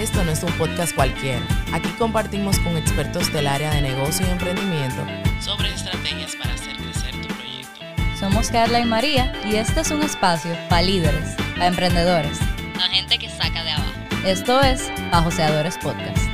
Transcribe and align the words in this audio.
Esto 0.00 0.24
no 0.24 0.32
es 0.32 0.42
un 0.42 0.50
podcast 0.52 0.94
cualquiera. 0.94 1.42
Aquí 1.74 1.90
compartimos 1.98 2.58
con 2.60 2.74
expertos 2.78 3.30
del 3.34 3.46
área 3.46 3.70
de 3.70 3.82
negocio 3.82 4.26
y 4.26 4.30
emprendimiento 4.30 5.04
sobre 5.42 5.68
estrategias 5.74 6.36
para 6.36 6.54
hacer 6.54 6.74
crecer 6.76 7.10
tu 7.20 7.28
proyecto. 7.34 7.80
Somos 8.18 8.48
Carla 8.48 8.80
y 8.80 8.86
María 8.86 9.30
y 9.44 9.56
este 9.56 9.80
es 9.80 9.90
un 9.90 10.02
espacio 10.02 10.56
para 10.70 10.80
líderes, 10.80 11.36
para 11.52 11.66
emprendedores, 11.66 12.38
La 12.76 12.88
gente 12.88 13.18
que 13.18 13.28
saca 13.28 13.62
de 13.62 13.72
abajo. 13.72 13.92
Esto 14.24 14.62
es 14.62 14.90
Bajoseadores 15.12 15.76
Podcast. 15.76 16.29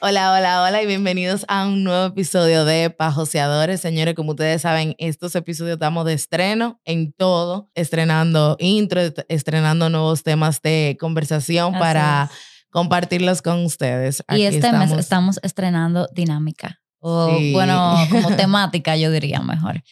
Hola, 0.00 0.32
hola, 0.32 0.62
hola 0.62 0.80
y 0.82 0.86
bienvenidos 0.86 1.44
a 1.48 1.66
un 1.66 1.82
nuevo 1.82 2.06
episodio 2.06 2.64
de 2.64 2.88
Pajoseadores. 2.90 3.80
Señores, 3.80 4.14
como 4.14 4.30
ustedes 4.30 4.62
saben, 4.62 4.94
estos 4.98 5.34
episodios 5.34 5.74
estamos 5.74 6.04
de 6.04 6.12
estreno 6.12 6.80
en 6.84 7.12
todo, 7.12 7.68
estrenando 7.74 8.56
intro, 8.60 9.00
est- 9.00 9.18
estrenando 9.28 9.88
nuevos 9.90 10.22
temas 10.22 10.62
de 10.62 10.96
conversación 11.00 11.74
Así 11.74 11.80
para 11.80 12.28
es. 12.30 12.38
compartirlos 12.70 13.42
con 13.42 13.64
ustedes. 13.64 14.22
Y 14.28 14.42
este 14.42 14.70
mes 14.72 14.82
estamos. 14.82 14.98
estamos 14.98 15.40
estrenando 15.42 16.08
dinámica. 16.14 16.78
O 17.00 17.36
Sí. 17.36 17.52
bueno, 17.52 17.96
como 18.10 18.36
temática 18.36 18.96
yo 18.96 19.10
diría 19.10 19.40
mejor. 19.40 19.82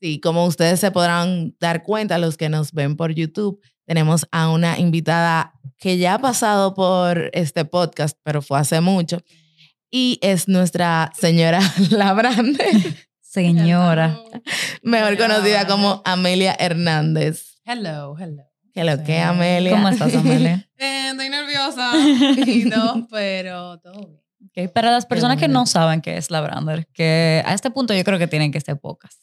Sí, 0.00 0.20
como 0.20 0.44
ustedes 0.46 0.78
se 0.78 0.92
podrán 0.92 1.56
dar 1.58 1.82
cuenta, 1.82 2.18
los 2.18 2.36
que 2.36 2.48
nos 2.48 2.70
ven 2.72 2.96
por 2.96 3.12
YouTube, 3.12 3.60
tenemos 3.86 4.24
a 4.30 4.50
una 4.50 4.78
invitada 4.78 5.52
que 5.78 5.98
ya 5.98 6.14
ha 6.14 6.18
pasado 6.20 6.74
por 6.74 7.30
este 7.32 7.64
podcast, 7.64 8.16
pero 8.22 8.40
fue 8.40 8.60
hace 8.60 8.80
mucho. 8.80 9.18
Y 9.90 10.18
es 10.22 10.48
nuestra 10.48 11.10
señora 11.18 11.60
Labrande, 11.90 12.64
Señora. 13.20 14.18
mejor 14.82 15.16
conocida 15.16 15.66
como 15.66 16.02
Amelia 16.04 16.54
Hernández. 16.58 17.56
Hello, 17.64 18.16
hello. 18.18 18.44
Que 18.74 18.84
lo 18.84 19.02
que. 19.02 19.18
Amelia. 19.20 19.72
¿Cómo 19.72 19.88
estás, 19.88 20.14
Amelia? 20.14 20.64
Eh, 20.80 21.08
estoy 21.10 21.28
nerviosa 21.28 21.90
y 22.46 22.70
todo, 22.70 23.08
pero 23.10 23.78
todo 23.80 24.06
bien. 24.06 24.20
Ok, 24.68 24.72
Para 24.72 24.92
las 24.92 25.06
personas 25.06 25.36
que 25.36 25.48
no 25.48 25.66
saben 25.66 26.00
qué 26.00 26.16
es 26.16 26.30
la 26.30 26.40
Brander, 26.40 26.86
que 26.92 27.42
a 27.44 27.52
este 27.52 27.72
punto 27.72 27.94
yo 27.94 28.04
creo 28.04 28.16
que 28.16 28.28
tienen 28.28 28.52
que 28.52 28.60
ser 28.60 28.78
pocas. 28.78 29.18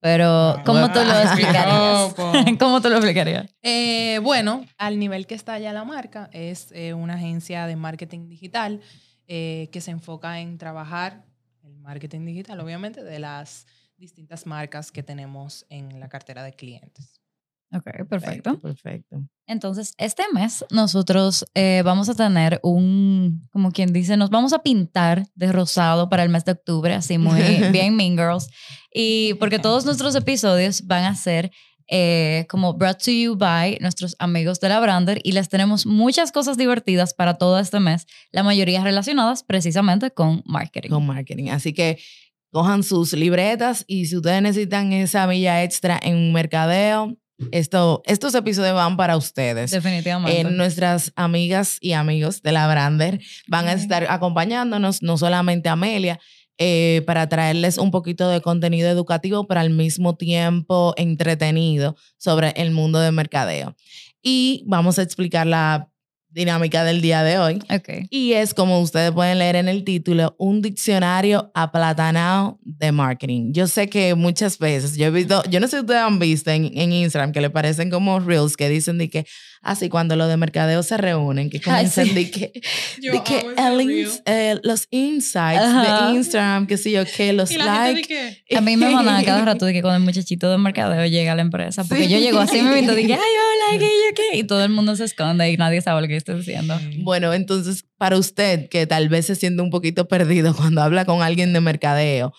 Pero, 0.00 0.60
¿cómo 0.66 0.90
tú 0.90 0.98
lo 0.98 1.04
Bueno. 1.04 1.20
explicarías? 1.20 2.00
Opo. 2.10 2.32
¿Cómo 2.58 2.80
tú 2.82 2.88
lo 2.88 2.96
explicarías? 2.96 3.46
Eh, 3.62 4.18
bueno, 4.22 4.64
al 4.78 4.98
nivel 4.98 5.28
que 5.28 5.36
está 5.36 5.60
ya 5.60 5.72
la 5.72 5.84
marca, 5.84 6.28
es 6.32 6.72
eh, 6.72 6.92
una 6.92 7.14
agencia 7.14 7.66
de 7.68 7.76
marketing 7.76 8.28
digital 8.28 8.80
eh, 9.28 9.68
que 9.72 9.80
se 9.80 9.90
enfoca 9.90 10.40
en 10.40 10.58
trabajar 10.58 11.24
el 11.62 11.76
marketing 11.78 12.24
digital, 12.24 12.60
obviamente, 12.60 13.02
de 13.02 13.18
las 13.18 13.66
distintas 13.96 14.46
marcas 14.46 14.92
que 14.92 15.02
tenemos 15.02 15.66
en 15.68 16.00
la 16.00 16.08
cartera 16.08 16.42
de 16.42 16.52
clientes. 16.52 17.20
Ok, 17.72 18.08
perfecto. 18.08 18.58
Perfecto. 18.60 19.22
Entonces, 19.46 19.94
este 19.98 20.22
mes 20.32 20.64
nosotros 20.70 21.44
eh, 21.54 21.82
vamos 21.84 22.08
a 22.08 22.14
tener 22.14 22.60
un, 22.62 23.48
como 23.50 23.72
quien 23.72 23.92
dice, 23.92 24.16
nos 24.16 24.30
vamos 24.30 24.52
a 24.52 24.62
pintar 24.62 25.26
de 25.34 25.52
rosado 25.52 26.08
para 26.08 26.22
el 26.22 26.28
mes 26.28 26.44
de 26.44 26.52
octubre, 26.52 26.94
así 26.94 27.18
muy 27.18 27.40
bien 27.72 27.96
Mean 27.96 28.16
Girls. 28.16 28.48
Y 28.92 29.34
porque 29.34 29.58
todos 29.58 29.84
nuestros 29.84 30.14
episodios 30.14 30.86
van 30.86 31.04
a 31.04 31.14
ser 31.14 31.50
eh, 31.88 32.46
como 32.48 32.74
brought 32.74 33.02
to 33.02 33.10
you 33.10 33.36
by 33.36 33.78
nuestros 33.80 34.16
amigos 34.18 34.60
de 34.60 34.68
la 34.68 34.80
Brander 34.80 35.20
y 35.22 35.32
les 35.32 35.48
tenemos 35.48 35.86
muchas 35.86 36.32
cosas 36.32 36.56
divertidas 36.56 37.14
para 37.14 37.34
todo 37.34 37.58
este 37.58 37.80
mes, 37.80 38.06
la 38.32 38.42
mayoría 38.42 38.82
relacionadas 38.82 39.42
precisamente 39.42 40.10
con 40.10 40.42
marketing. 40.46 40.90
Con 40.90 41.06
marketing. 41.06 41.50
Así 41.50 41.72
que 41.72 41.98
cojan 42.50 42.82
sus 42.82 43.12
libretas 43.12 43.84
y 43.86 44.06
si 44.06 44.16
ustedes 44.16 44.42
necesitan 44.42 44.92
esa 44.92 45.26
milla 45.26 45.62
extra 45.62 45.98
en 46.02 46.32
mercadeo, 46.32 47.16
esto, 47.52 48.02
estos 48.06 48.34
episodios 48.34 48.74
van 48.74 48.96
para 48.96 49.16
ustedes. 49.16 49.70
Definitivamente. 49.70 50.40
Eh, 50.40 50.44
nuestras 50.44 51.12
amigas 51.16 51.76
y 51.80 51.92
amigos 51.92 52.42
de 52.42 52.52
la 52.52 52.66
Brander 52.66 53.20
van 53.46 53.68
a 53.68 53.74
estar 53.74 54.06
acompañándonos, 54.08 55.02
no 55.02 55.18
solamente 55.18 55.68
Amelia, 55.68 56.18
eh, 56.58 57.02
para 57.06 57.28
traerles 57.28 57.78
un 57.78 57.90
poquito 57.90 58.28
de 58.28 58.40
contenido 58.40 58.88
educativo, 58.88 59.46
pero 59.46 59.60
al 59.60 59.70
mismo 59.70 60.16
tiempo 60.16 60.94
entretenido 60.96 61.96
sobre 62.16 62.50
el 62.56 62.70
mundo 62.70 62.98
de 62.98 63.12
mercadeo. 63.12 63.76
Y 64.22 64.64
vamos 64.66 64.98
a 64.98 65.02
explicar 65.02 65.46
la 65.46 65.90
dinámica 66.36 66.84
del 66.84 67.00
día 67.00 67.22
de 67.22 67.38
hoy. 67.38 67.58
ok. 67.70 68.08
Y 68.10 68.34
es, 68.34 68.52
como 68.52 68.80
ustedes 68.80 69.10
pueden 69.12 69.38
leer 69.38 69.56
en 69.56 69.68
el 69.68 69.84
título, 69.84 70.36
un 70.38 70.60
diccionario 70.60 71.50
aplatanado 71.54 72.58
de 72.62 72.92
marketing. 72.92 73.52
Yo 73.52 73.66
sé 73.66 73.88
que 73.88 74.14
muchas 74.14 74.58
veces, 74.58 74.96
yo 74.96 75.06
he 75.06 75.10
visto, 75.10 75.42
yo 75.48 75.60
no 75.60 75.66
sé 75.66 75.78
si 75.78 75.80
ustedes 75.80 76.02
han 76.02 76.18
visto 76.18 76.50
en, 76.50 76.70
en 76.78 76.92
Instagram 76.92 77.32
que 77.32 77.40
le 77.40 77.48
parecen 77.48 77.90
como 77.90 78.20
reels 78.20 78.56
que 78.56 78.68
dicen 78.68 78.98
de 78.98 79.08
que, 79.08 79.26
así 79.66 79.88
cuando 79.88 80.16
los 80.16 80.28
de 80.28 80.36
mercadeo 80.36 80.82
se 80.82 80.96
reúnen, 80.96 81.50
que 81.50 81.58
Ay, 81.58 81.62
comienzan 81.64 82.06
sí. 82.06 82.14
de 82.14 82.30
que, 82.30 82.52
de 83.02 83.22
que 83.22 83.38
el 83.40 83.80
ins- 83.80 84.22
eh, 84.26 84.58
los 84.62 84.86
insights 84.90 85.60
Ajá. 85.62 86.06
de 86.10 86.14
Instagram, 86.16 86.66
que 86.66 86.76
sé 86.76 86.90
yo, 86.92 87.04
que 87.04 87.32
los 87.32 87.50
Y 87.50 87.58
likes. 87.58 88.02
que, 88.48 88.56
A 88.56 88.60
mí 88.60 88.76
me 88.76 88.88
mandan 88.94 89.16
a 89.16 89.24
cada 89.24 89.44
rato 89.44 89.66
de 89.66 89.72
que 89.72 89.82
cuando 89.82 89.98
el 89.98 90.04
muchachito 90.04 90.50
de 90.50 90.58
mercadeo 90.58 91.04
llega 91.06 91.32
a 91.32 91.36
la 91.36 91.42
empresa, 91.42 91.84
porque 91.84 92.04
Sí. 92.04 92.10
yo 92.10 92.18
llego 92.18 92.38
así 92.38 92.62
me 92.62 92.78
invito, 92.78 92.94
dije, 92.94 93.14
ay, 93.14 93.18
hola, 93.20 93.78
¿qué, 93.78 93.84
yo 93.86 94.14
qué? 94.14 94.38
Y 94.38 94.44
todo 94.44 94.64
el 94.64 94.70
mundo 94.70 94.94
se 94.96 95.04
esconde 95.04 95.50
y 95.50 95.56
nadie 95.56 95.80
sabe 95.82 96.00
lo 96.00 96.08
que 96.08 96.16
estoy 96.16 96.36
diciendo. 96.36 96.78
Bueno, 96.98 97.32
entonces, 97.34 97.84
para 97.98 98.16
usted 98.16 98.68
que 98.68 98.86
tal 98.86 99.08
vez 99.08 99.26
se 99.26 99.34
siente 99.34 99.62
un 99.62 99.70
poquito 99.70 100.06
perdido 100.08 100.54
cuando 100.56 100.82
habla 100.82 101.04
con 101.04 101.22
alguien 101.22 101.52
de 101.52 101.60
mercadeo, 101.60 102.32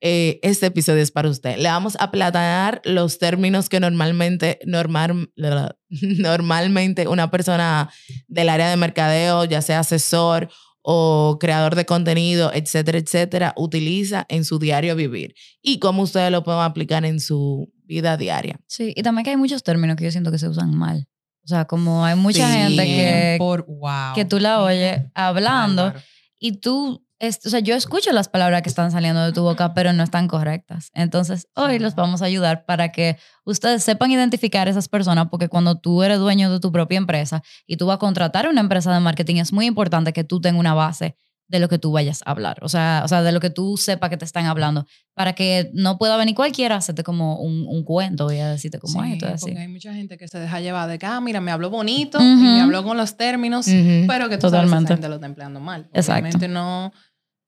eh, 0.00 0.38
este 0.42 0.66
episodio 0.66 1.02
es 1.02 1.10
para 1.10 1.28
usted. 1.28 1.56
Le 1.58 1.68
vamos 1.68 1.96
a 1.96 2.04
aplatanar 2.04 2.80
los 2.84 3.18
términos 3.18 3.68
que 3.68 3.80
normalmente, 3.80 4.58
normal, 4.64 5.30
normalmente 5.90 7.08
una 7.08 7.30
persona 7.30 7.90
del 8.28 8.48
área 8.48 8.70
de 8.70 8.76
mercadeo, 8.76 9.44
ya 9.44 9.62
sea 9.62 9.80
asesor 9.80 10.48
o 10.82 11.36
creador 11.40 11.74
de 11.74 11.84
contenido, 11.84 12.50
etcétera, 12.54 12.98
etcétera, 12.98 13.52
utiliza 13.56 14.24
en 14.28 14.44
su 14.44 14.58
diario 14.58 14.96
vivir 14.96 15.34
y 15.60 15.78
cómo 15.80 16.02
ustedes 16.02 16.30
lo 16.30 16.44
pueden 16.44 16.62
aplicar 16.62 17.04
en 17.04 17.20
su 17.20 17.70
vida 17.84 18.16
diaria. 18.16 18.60
Sí, 18.68 18.92
y 18.96 19.02
también 19.02 19.24
que 19.24 19.30
hay 19.30 19.36
muchos 19.36 19.62
términos 19.62 19.96
que 19.96 20.04
yo 20.04 20.10
siento 20.10 20.30
que 20.30 20.38
se 20.38 20.48
usan 20.48 20.74
mal. 20.74 21.06
O 21.44 21.48
sea, 21.48 21.64
como 21.66 22.04
hay 22.04 22.14
mucha 22.14 22.46
Sí. 22.46 22.58
gente 22.58 22.84
que, 22.84 23.34
por 23.38 23.66
wow. 23.66 24.14
que 24.14 24.24
tú 24.24 24.38
la 24.38 24.62
oyes 24.62 25.02
hablando 25.14 25.92
y 26.38 26.52
tú, 26.60 27.04
es- 27.20 27.40
o 27.46 27.50
sea, 27.50 27.60
yo 27.60 27.74
escucho 27.74 28.12
las 28.12 28.28
palabras 28.28 28.62
que 28.62 28.68
están 28.68 28.90
saliendo 28.92 29.24
de 29.24 29.32
tu 29.32 29.42
boca, 29.42 29.74
pero 29.74 29.92
no 29.92 30.02
están 30.02 30.28
correctas. 30.28 30.90
Entonces, 30.94 31.48
hoy 31.54 31.78
los 31.78 31.94
vamos 31.94 32.22
a 32.22 32.26
ayudar 32.26 32.64
para 32.64 32.90
que 32.92 33.16
ustedes 33.44 33.82
sepan 33.82 34.10
identificar 34.10 34.68
a 34.68 34.70
esas 34.70 34.88
personas, 34.88 35.26
porque 35.30 35.48
cuando 35.48 35.78
tú 35.78 36.02
eres 36.02 36.18
dueño 36.18 36.50
de 36.52 36.60
tu 36.60 36.70
propia 36.70 36.98
empresa 36.98 37.42
y 37.66 37.76
tú 37.76 37.86
vas 37.86 37.96
a 37.96 37.98
contratar 37.98 38.48
una 38.48 38.60
empresa 38.60 38.92
de 38.94 39.00
marketing, 39.00 39.36
es 39.36 39.52
muy 39.52 39.66
importante 39.66 40.12
que 40.12 40.24
tú 40.24 40.40
tengas 40.40 40.60
una 40.60 40.74
base 40.74 41.16
de 41.50 41.60
lo 41.60 41.70
que 41.70 41.78
tú 41.78 41.92
vayas 41.92 42.20
a 42.26 42.32
hablar, 42.32 42.58
o 42.60 42.68
sea, 42.68 43.00
o 43.06 43.08
sea 43.08 43.22
de 43.22 43.32
lo 43.32 43.40
que 43.40 43.48
tú 43.48 43.78
sepas 43.78 44.10
que 44.10 44.18
te 44.18 44.26
están 44.26 44.44
hablando, 44.44 44.84
para 45.14 45.32
que 45.32 45.70
no 45.72 45.96
pueda 45.96 46.18
venir 46.18 46.34
cualquiera 46.34 46.74
a 46.74 46.78
hacerte 46.78 47.02
como 47.02 47.38
un, 47.40 47.64
un 47.66 47.84
cuento, 47.84 48.24
voy 48.26 48.38
a 48.38 48.50
decirte 48.50 48.78
como 48.78 49.02
Sí, 49.02 49.18
así. 49.24 49.46
porque 49.46 49.58
hay 49.58 49.68
mucha 49.68 49.94
gente 49.94 50.18
que 50.18 50.28
se 50.28 50.38
deja 50.38 50.60
llevar 50.60 50.90
de 50.90 50.98
que, 50.98 51.06
ah, 51.06 51.22
mira, 51.22 51.40
me 51.40 51.50
habló 51.50 51.70
bonito 51.70 52.18
Ujú. 52.18 52.26
y 52.26 52.34
me 52.36 52.60
habló 52.60 52.84
con 52.84 52.98
los 52.98 53.16
términos, 53.16 53.66
Ujú. 53.66 54.04
pero 54.06 54.28
que 54.28 54.36
tú 54.36 54.50
sabes 54.50 54.60
que 54.60 54.66
Totalmente. 54.66 54.84
esa 54.84 54.94
gente 54.96 55.08
lo 55.08 55.14
está 55.14 55.26
empleando 55.26 55.58
mal. 55.58 55.88
Exacto. 55.94 56.12
Obviamente 56.20 56.48
no, 56.48 56.92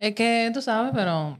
es 0.00 0.15
que 0.15 0.50
tú 0.53 0.61
sabes, 0.62 0.91
pero 0.94 1.38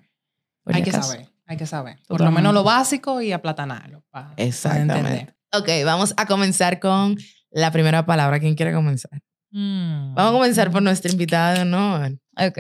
Por 0.63 0.75
hay 0.77 0.83
que 0.83 0.91
acaso. 0.91 1.11
saber, 1.13 1.29
hay 1.47 1.57
que 1.57 1.67
saber. 1.67 1.99
Por 2.07 2.21
lo 2.21 2.31
menos 2.31 2.55
lo 2.55 2.63
básico 2.63 3.21
y 3.21 3.33
aplatanarlo. 3.33 4.03
pa- 4.11 4.31
para 4.31 4.35
Exactamente. 4.43 4.99
entender. 4.99 5.37
Ok, 5.53 5.69
vamos 5.85 6.15
a 6.17 6.27
comenzar 6.27 6.79
con 6.79 7.17
la 7.51 7.73
primera 7.73 8.07
palabra. 8.07 8.39
¿Quién 8.39 8.55
quiere 8.55 8.73
comenzar? 8.73 9.21
Mm. 9.51 10.15
Vamos 10.15 10.31
a 10.31 10.39
comenzar 10.39 10.71
por 10.71 10.83
nuestra 10.83 11.11
invitada 11.11 11.55
de 11.55 11.61
honor. 11.63 12.13
Ok. 12.37 12.59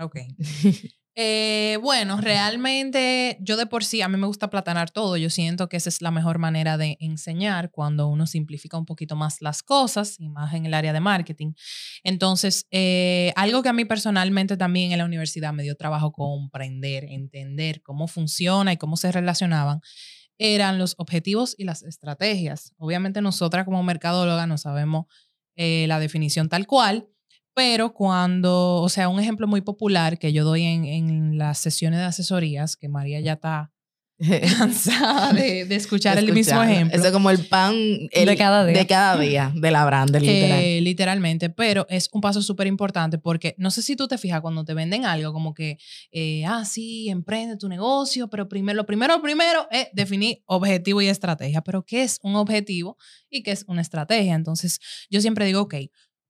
Ok. 0.00 0.16
Eh, 1.16 1.78
bueno, 1.80 2.20
realmente 2.20 3.38
yo 3.40 3.56
de 3.56 3.66
por 3.66 3.84
sí, 3.84 4.02
a 4.02 4.08
mí 4.08 4.16
me 4.16 4.26
gusta 4.26 4.50
platanar 4.50 4.90
todo. 4.90 5.16
Yo 5.16 5.30
siento 5.30 5.68
que 5.68 5.76
esa 5.76 5.88
es 5.88 6.02
la 6.02 6.10
mejor 6.10 6.38
manera 6.38 6.76
de 6.76 6.96
enseñar 6.98 7.70
cuando 7.70 8.08
uno 8.08 8.26
simplifica 8.26 8.76
un 8.76 8.84
poquito 8.84 9.14
más 9.14 9.40
las 9.40 9.62
cosas 9.62 10.16
y 10.18 10.28
más 10.28 10.54
en 10.54 10.66
el 10.66 10.74
área 10.74 10.92
de 10.92 11.00
marketing. 11.00 11.52
Entonces, 12.02 12.66
eh, 12.72 13.32
algo 13.36 13.62
que 13.62 13.68
a 13.68 13.72
mí 13.72 13.84
personalmente 13.84 14.56
también 14.56 14.90
en 14.90 14.98
la 14.98 15.04
universidad 15.04 15.52
me 15.52 15.62
dio 15.62 15.76
trabajo 15.76 16.10
comprender, 16.10 17.04
entender 17.04 17.80
cómo 17.82 18.08
funciona 18.08 18.72
y 18.72 18.76
cómo 18.76 18.96
se 18.96 19.12
relacionaban, 19.12 19.80
eran 20.38 20.78
los 20.78 20.96
objetivos 20.98 21.54
y 21.56 21.64
las 21.64 21.84
estrategias. 21.84 22.72
Obviamente 22.76 23.20
nosotras 23.20 23.64
como 23.64 23.84
mercadóloga 23.84 24.48
no 24.48 24.58
sabemos 24.58 25.06
eh, 25.54 25.86
la 25.86 26.00
definición 26.00 26.48
tal 26.48 26.66
cual, 26.66 27.08
pero 27.54 27.94
cuando, 27.94 28.76
o 28.82 28.88
sea, 28.88 29.08
un 29.08 29.20
ejemplo 29.20 29.46
muy 29.46 29.60
popular 29.60 30.18
que 30.18 30.32
yo 30.32 30.44
doy 30.44 30.62
en, 30.64 30.84
en 30.84 31.38
las 31.38 31.58
sesiones 31.58 32.00
de 32.00 32.06
asesorías, 32.06 32.76
que 32.76 32.88
María 32.88 33.20
ya 33.20 33.34
está 33.34 33.70
cansada 34.58 35.32
de, 35.32 35.64
de 35.64 35.74
escuchar 35.74 36.18
el 36.18 36.32
mismo 36.32 36.62
ejemplo. 36.62 36.96
Eso 36.96 37.06
es 37.08 37.12
como 37.12 37.30
el 37.30 37.46
pan 37.46 37.74
el- 38.12 38.26
De 38.26 38.36
cada 38.36 38.64
día. 38.64 38.78
De 38.78 38.86
cada 38.86 39.18
día, 39.20 39.52
de 39.54 39.70
la 39.70 39.84
brand, 39.84 40.14
literal. 40.16 40.60
Eh, 40.62 40.80
literalmente, 40.80 41.50
pero 41.50 41.86
es 41.90 42.08
un 42.12 42.20
paso 42.20 42.40
súper 42.42 42.66
importante 42.66 43.18
porque 43.18 43.54
no 43.58 43.70
sé 43.70 43.82
si 43.82 43.96
tú 43.96 44.06
te 44.08 44.18
fijas 44.18 44.40
cuando 44.40 44.64
te 44.64 44.74
venden 44.74 45.04
algo 45.04 45.32
como 45.32 45.52
que, 45.52 45.78
eh, 46.12 46.44
ah, 46.46 46.64
sí, 46.64 47.08
emprende 47.08 47.56
tu 47.56 47.68
negocio, 47.68 48.28
pero 48.28 48.48
primero, 48.48 48.76
lo 48.76 48.86
primero, 48.86 49.20
primero 49.20 49.66
es 49.70 49.88
definir 49.92 50.42
objetivo 50.46 51.02
y 51.02 51.08
estrategia. 51.08 51.60
Pero 51.62 51.84
¿qué 51.84 52.02
es 52.04 52.18
un 52.22 52.36
objetivo 52.36 52.96
y 53.28 53.42
qué 53.42 53.50
es 53.50 53.64
una 53.66 53.82
estrategia? 53.82 54.34
Entonces, 54.34 54.78
yo 55.10 55.20
siempre 55.20 55.44
digo, 55.46 55.62
ok, 55.62 55.74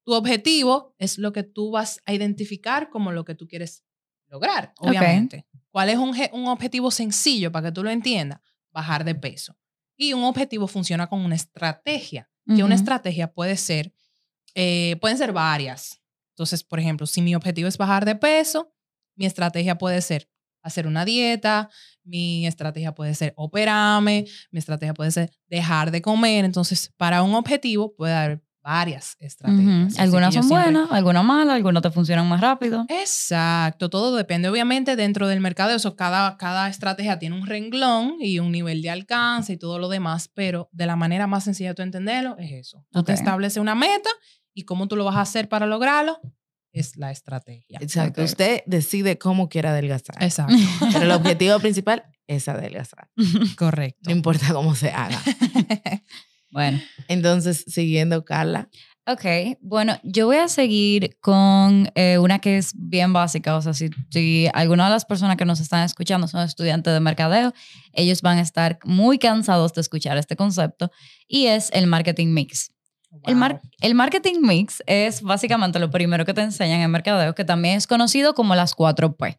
tu 0.05 0.12
objetivo 0.12 0.95
es 0.99 1.19
lo 1.19 1.33
que 1.33 1.43
tú 1.43 1.71
vas 1.71 2.01
a 2.06 2.12
identificar 2.12 2.91
como 2.91 3.12
lo 3.12 3.25
que 3.25 3.35
tú 3.35 3.49
quieres 3.49 3.85
lograr, 4.29 4.73
obviamente. 4.79 5.47
¿Cuál 5.71 5.89
es 5.89 5.99
un, 5.99 6.15
un 6.33 6.49
objetivo 6.49 6.91
sencillo 6.91 7.51
para 7.51 7.69
que 7.69 7.73
tú 7.73 7.83
lo 7.83 7.91
entiendas? 7.91 8.41
Bajar 8.71 9.05
de 9.05 9.15
peso. 9.15 9.56
Y 9.97 10.12
un 10.12 10.25
objetivo 10.25 10.67
funciona 10.67 11.06
con 11.09 11.21
una 11.21 11.35
estrategia 11.35 12.31
que 12.47 12.62
una 12.62 12.75
estrategia 12.75 13.33
puede 13.33 13.56
ser, 13.56 13.95
eh, 14.55 14.97
pueden 15.01 15.17
ser 15.17 15.33
varias. 15.33 16.03
Entonces, 16.35 16.62
por 16.62 16.79
ejemplo, 16.79 17.06
si 17.06 17.23
mi 17.23 17.35
objetivo 17.35 17.69
es 17.69 17.79
bajar 17.79 18.05
de 18.05 18.17
peso, 18.17 18.75
mi 19.17 19.25
estrategia 19.25 19.79
puede 19.79 20.03
ser 20.03 20.29
hacer 20.62 20.87
una 20.87 21.05
dieta, 21.05 21.71
mi 22.03 22.47
estrategia 22.47 22.95
puede 22.95 23.15
ser 23.15 23.35
operarme, 23.37 24.27
mi 24.51 24.59
estrategia 24.59 24.95
puede 24.95 25.11
ser 25.11 25.31
dejar 25.47 25.91
de 25.91 26.03
comer. 26.03 26.45
Entonces, 26.45 26.93
para 26.97 27.23
un 27.23 27.35
objetivo 27.35 27.95
puede 27.95 28.15
haber 28.15 28.44
varias 28.64 29.16
estrategias. 29.20 29.87
Así 29.88 29.96
que 29.96 30.02
Algunas 30.02 30.34
son 30.34 30.43
siempre- 30.44 30.72
buenas, 30.72 30.90
algunas 30.90 31.22
malas, 31.25 31.55
algunas 31.55 31.82
te 31.82 31.90
funcionan 31.90 32.26
más 32.28 32.40
rápido. 32.40 32.87
Exacto, 32.88 33.90
todo 33.90 34.16
depende. 34.16 34.49
Obviamente, 34.49 34.96
dentro 34.96 35.28
del 35.28 35.40
mercado, 35.40 35.70
eso, 35.76 35.94
cada, 35.94 36.37
cada 36.38 36.69
estrategia 36.69 37.19
tiene 37.19 37.37
un 37.37 37.46
renglón 37.46 38.14
y 38.20 38.38
un 38.40 38.50
nivel 38.50 38.81
de 38.82 38.90
alcance 38.90 39.52
y 39.52 39.56
todo 39.58 39.78
lo 39.78 39.88
demás, 39.88 40.28
pero 40.34 40.69
de 40.72 40.87
la 40.87 40.96
manera 40.96 41.26
más 41.26 41.44
sencilla 41.44 41.69
de 41.70 41.75
tú 41.76 41.82
entenderlo 41.82 42.37
es 42.38 42.50
eso. 42.52 42.84
Tú 42.90 43.02
te 43.05 43.12
estableces 43.12 43.58
una 43.61 43.75
meta 43.75 44.08
y 44.55 44.64
cómo 44.64 44.88
tú 44.88 44.96
lo 44.96 45.05
vas 45.05 45.17
a 45.17 45.20
hacer 45.20 45.49
para 45.49 45.67
lograrlo 45.67 46.19
es 46.72 46.96
la 46.96 47.12
estrategia. 47.12 47.78
Exacto. 47.81 48.20
Ok. 48.22 48.25
Usted 48.26 48.62
decide 48.67 49.17
cómo 49.19 49.49
quiere 49.49 49.69
adelgazar. 49.69 50.17
Exacto, 50.20 50.55
Pero 50.93 51.05
el 51.05 51.10
objetivo 51.12 51.58
principal 51.60 52.02
es 52.26 52.49
adelgazar. 52.49 53.10
correcto. 53.56 54.00
No 54.08 54.12
importa 54.12 54.52
cómo 54.52 54.75
se 54.75 54.90
haga. 54.90 55.20
Bueno. 56.55 56.81
Entonces, 57.09 57.65
siguiendo, 57.67 58.25
Carla. 58.25 58.69
Ok, 59.06 59.25
bueno, 59.61 59.99
yo 60.03 60.25
voy 60.27 60.37
a 60.37 60.49
seguir 60.49 61.19
con 61.21 61.91
eh, 61.95 62.17
una 62.19 62.39
que 62.39 62.56
es 62.56 62.73
bien 62.75 63.12
básica. 63.12 63.55
O 63.56 63.61
sea, 63.61 63.75
si, 63.75 63.91
si 64.11 64.49
alguna 64.55 64.85
de 64.85 64.91
las 64.93 65.05
personas 65.05 65.37
que 65.37 65.45
nos 65.45 65.61
están 65.61 65.83
escuchando 65.85 66.27
son 66.29 66.43
estudiantes 66.43 66.95
de 66.95 67.01
mercadeo, 67.01 67.53
ellos 67.93 68.23
van 68.23 68.39
a 68.39 68.41
estar 68.41 68.79
muy 68.85 69.19
cansados 69.19 69.75
de 69.75 69.83
escuchar 69.83 70.17
este 70.17 70.37
concepto 70.37 70.91
y 71.29 71.47
es 71.49 71.71
el 71.75 71.87
marketing 71.87 72.29
mix. 72.29 72.71
El, 73.25 73.35
mar- 73.37 73.61
el 73.83 73.95
marketing 73.95 74.41
mix 74.41 74.83
es 74.87 75.21
básicamente 75.23 75.79
lo 75.81 75.91
primero 75.91 76.25
que 76.25 76.33
te 76.33 76.41
enseñan 76.41 76.81
en 76.81 76.91
mercadeo, 76.91 77.35
que 77.35 77.45
también 77.45 77.77
es 77.77 77.87
conocido 77.87 78.35
como 78.35 78.55
las 78.55 78.75
4P, 78.75 79.39